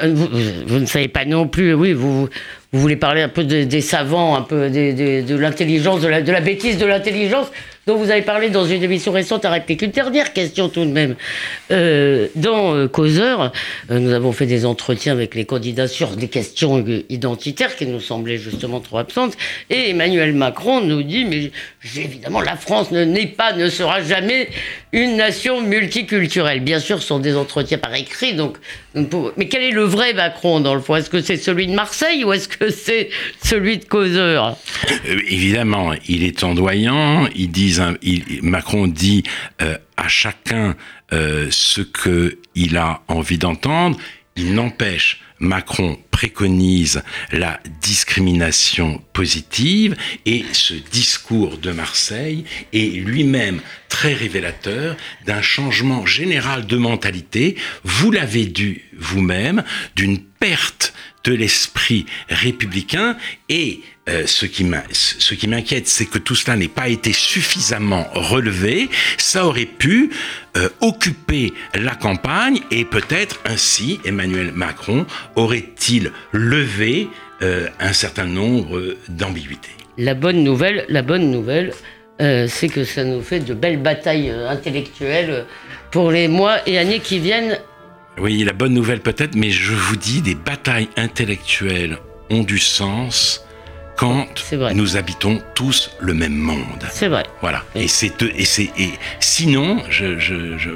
vous, 0.65 0.79
ne 0.79 0.87
savez 0.87 1.07
pas 1.07 1.23
non 1.23 1.47
plus, 1.47 1.75
oui, 1.75 1.93
vous, 1.93 2.29
vous 2.71 2.79
voulez 2.79 2.95
parler 2.95 3.21
un 3.21 3.29
peu 3.29 3.43
des 3.43 3.81
savants, 3.81 4.35
un 4.35 4.41
peu 4.41 4.71
de 4.71 5.35
l'intelligence, 5.35 6.01
de 6.01 6.07
la, 6.07 6.23
de 6.23 6.31
la 6.31 6.41
bêtise 6.41 6.79
de 6.79 6.87
l'intelligence. 6.87 7.51
Dont 7.87 7.97
vous 7.97 8.09
avez 8.09 8.23
parlé 8.23 8.49
dans 8.49 8.65
une 8.65 8.81
émission 8.81 9.11
récente 9.11 9.45
à 9.45 9.51
réplique. 9.51 9.83
Une 9.83 9.91
dernière 9.91 10.33
question 10.33 10.69
tout 10.69 10.85
de 10.85 10.91
même. 10.91 11.15
Euh, 11.71 12.27
dans 12.35 12.73
euh, 12.73 12.87
Causeur, 12.87 13.51
euh, 13.91 13.99
nous 13.99 14.11
avons 14.11 14.31
fait 14.31 14.47
des 14.47 14.65
entretiens 14.65 15.13
avec 15.13 15.35
les 15.35 15.45
candidats 15.45 15.87
sur 15.87 16.15
des 16.15 16.27
questions 16.27 16.83
identitaires 17.09 17.75
qui 17.75 17.85
nous 17.85 17.99
semblaient 17.99 18.37
justement 18.37 18.79
trop 18.79 18.97
absentes. 18.97 19.37
Et 19.69 19.91
Emmanuel 19.91 20.33
Macron 20.33 20.81
nous 20.81 21.03
dit, 21.03 21.25
mais 21.25 21.51
évidemment, 21.95 22.41
la 22.41 22.55
France 22.55 22.91
n'est 22.91 23.27
pas, 23.27 23.53
ne 23.53 23.69
sera 23.69 24.01
jamais 24.01 24.49
une 24.91 25.15
nation 25.17 25.61
multiculturelle. 25.61 26.61
Bien 26.61 26.79
sûr, 26.79 27.01
ce 27.01 27.07
sont 27.07 27.19
des 27.19 27.35
entretiens 27.35 27.77
par 27.77 27.93
écrit, 27.93 28.33
donc 28.33 28.57
mais 29.37 29.49
quel 29.49 29.61
est 29.61 29.71
le 29.71 29.83
vrai 29.83 30.13
Macron 30.13 30.61
dans 30.61 30.73
le 30.73 30.79
fond? 30.79 30.95
Est-ce 30.95 31.09
que 31.09 31.21
c'est 31.21 31.35
celui 31.35 31.67
de 31.67 31.73
Marseille 31.73 32.23
ou 32.23 32.31
est-ce 32.31 32.47
que 32.47 32.69
c'est 32.69 33.09
celui 33.43 33.77
de 33.77 33.83
Causeur? 33.83 34.55
Évidemment, 35.27 35.91
il 36.07 36.23
est 36.23 36.43
endoyant. 36.45 37.27
Il 37.35 37.51
dit, 37.51 37.74
Macron 38.41 38.87
dit 38.87 39.23
euh, 39.61 39.77
à 39.97 40.07
chacun 40.07 40.75
euh, 41.13 41.47
ce 41.51 41.81
qu'il 41.81 42.77
a 42.77 43.01
envie 43.07 43.37
d'entendre. 43.37 43.97
Il 44.35 44.53
n'empêche 44.53 45.21
Macron 45.39 45.97
préconise 46.11 47.03
la 47.31 47.59
discrimination 47.81 49.01
positive 49.11 49.95
et 50.25 50.45
ce 50.53 50.73
discours 50.73 51.57
de 51.57 51.71
Marseille 51.71 52.45
est 52.71 52.97
lui-même 52.97 53.59
très 53.89 54.13
révélateur 54.13 54.95
d'un 55.25 55.41
changement 55.41 56.05
général 56.05 56.65
de 56.65 56.77
mentalité, 56.77 57.55
vous 57.83 58.11
l'avez 58.11 58.45
dit 58.45 58.81
vous-même, 58.97 59.63
d'une 59.95 60.19
perte 60.19 60.93
de 61.25 61.33
l'esprit 61.33 62.05
républicain 62.29 63.17
et 63.49 63.81
euh, 64.07 64.23
ce 64.27 64.45
qui 64.45 65.47
m'inquiète, 65.47 65.87
c'est 65.87 66.05
que 66.05 66.19
tout 66.19 66.35
cela 66.35 66.55
n'ait 66.55 66.67
pas 66.67 66.89
été 66.89 67.11
suffisamment 67.11 68.05
relevé. 68.13 68.89
Ça 69.17 69.47
aurait 69.47 69.65
pu 69.65 70.11
euh, 70.57 70.69
occuper 70.79 71.53
la 71.73 71.95
campagne 71.95 72.59
et 72.69 72.85
peut-être 72.85 73.39
ainsi 73.45 73.99
Emmanuel 74.05 74.51
Macron 74.53 75.07
aurait-il 75.35 76.11
levé 76.31 77.07
euh, 77.41 77.67
un 77.79 77.93
certain 77.93 78.25
nombre 78.25 78.95
d'ambiguïtés. 79.09 79.71
La 79.97 80.13
bonne 80.13 80.43
nouvelle, 80.43 80.85
la 80.87 81.01
bonne 81.01 81.31
nouvelle, 81.31 81.73
c'est 82.19 82.69
que 82.69 82.85
ça 82.85 83.03
nous 83.03 83.21
fait 83.21 83.41
de 83.41 83.53
belles 83.53 83.81
batailles 83.81 84.29
intellectuelles 84.29 85.45
pour 85.91 86.11
les 86.11 86.29
mois 86.29 86.57
et 86.67 86.77
années 86.77 86.99
qui 86.99 87.19
viennent. 87.19 87.59
Oui, 88.17 88.43
la 88.43 88.53
bonne 88.53 88.73
nouvelle 88.73 89.01
peut-être, 89.01 89.35
mais 89.35 89.49
je 89.51 89.73
vous 89.73 89.97
dis, 89.97 90.21
des 90.21 90.35
batailles 90.35 90.87
intellectuelles 90.95 91.97
ont 92.29 92.43
du 92.43 92.59
sens 92.59 93.44
quand 93.97 94.27
nous 94.73 94.97
habitons 94.97 95.41
tous 95.53 95.91
le 95.99 96.13
même 96.13 96.35
monde. 96.35 96.83
C'est 96.91 97.07
vrai. 97.07 97.23
Voilà. 97.41 97.63
Et 97.75 97.87
c'est 97.87 98.21
et 98.21 98.45
et 98.77 98.91
sinon, 99.19 99.81
je 99.89 100.19
je, 100.19 100.57
je, 100.57 100.69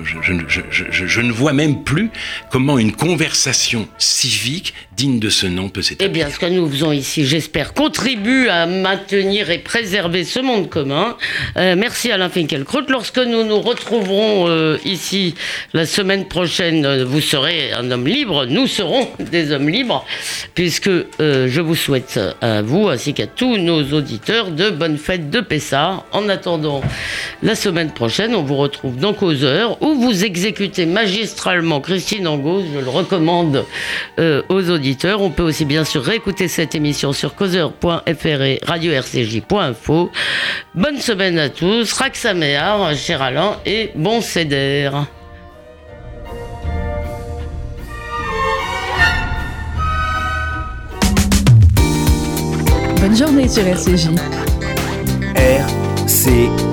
je, 0.49 1.05
je, 1.07 1.21
ne 1.21 1.31
vois 1.31 1.53
même 1.53 1.83
plus 1.83 2.11
comment 2.49 2.77
une 2.79 2.93
conversation 2.93 3.87
civique 3.97 4.73
digne 4.95 5.19
de 5.19 5.29
ce 5.29 5.47
nom 5.47 5.69
peut 5.69 5.81
s'établir. 5.81 6.09
Eh 6.09 6.13
bien, 6.13 6.29
ce 6.33 6.39
que 6.39 6.45
nous 6.45 6.69
faisons 6.69 6.91
ici, 6.91 7.25
j'espère, 7.25 7.73
contribue 7.73 8.49
à 8.49 8.65
maintenir 8.65 9.49
et 9.49 9.59
préserver 9.59 10.23
ce 10.23 10.39
monde 10.39 10.69
commun. 10.69 11.15
Euh, 11.57 11.75
merci 11.77 12.11
Alain 12.11 12.29
Finkielkraut. 12.29 12.89
Lorsque 12.89 13.19
nous 13.19 13.43
nous 13.43 13.59
retrouverons 13.59 14.47
euh, 14.47 14.77
ici 14.85 15.35
la 15.73 15.85
semaine 15.85 16.25
prochaine, 16.25 16.85
euh, 16.85 17.05
vous 17.05 17.21
serez 17.21 17.71
un 17.71 17.89
homme 17.91 18.07
libre. 18.07 18.45
Nous 18.45 18.67
serons 18.67 19.07
des 19.19 19.51
hommes 19.51 19.69
libres, 19.69 20.05
puisque 20.55 20.89
je 21.19 21.61
vous 21.61 21.75
souhaite 21.75 22.19
à 22.41 22.61
vous 22.61 22.87
ainsi 22.89 23.08
qu'à 23.13 23.27
tous 23.27 23.57
nos 23.57 23.83
auditeurs 23.93 24.51
de 24.51 24.69
bonnes 24.69 24.97
fêtes 24.97 25.29
de 25.29 25.41
Pessah. 25.41 26.03
En 26.11 26.29
attendant 26.29 26.81
la 27.43 27.55
semaine 27.55 27.91
prochaine, 27.91 28.35
on 28.35 28.43
vous 28.43 28.55
retrouve 28.55 28.97
dans 28.97 29.13
Causeur 29.13 29.81
où 29.81 29.95
vous 29.95 30.25
exécutez 30.25 30.85
magistralement 30.85 31.81
Christine 31.81 32.27
Angot. 32.27 32.63
Je 32.73 32.79
le 32.79 32.89
recommande 32.89 33.65
euh, 34.19 34.41
aux 34.49 34.69
auditeurs. 34.69 35.21
On 35.21 35.29
peut 35.29 35.43
aussi 35.43 35.65
bien 35.65 35.83
sûr 35.83 36.03
réécouter 36.03 36.47
cette 36.47 36.75
émission 36.75 37.13
sur 37.13 37.35
causeur.fr 37.35 38.41
et 38.41 38.59
radio-rcj.info. 38.63 40.11
Bonne 40.75 40.99
semaine 40.99 41.39
à 41.39 41.49
tous. 41.49 41.91
Raxaméar, 41.93 42.95
cher 42.95 43.21
Alain, 43.21 43.57
et 43.65 43.91
bon 43.95 44.21
céder. 44.21 44.89
Bonne 53.01 53.15
journée 53.15 53.47
sur 53.47 53.65
RCJ. 53.65 54.09
RCJ. 55.35 56.68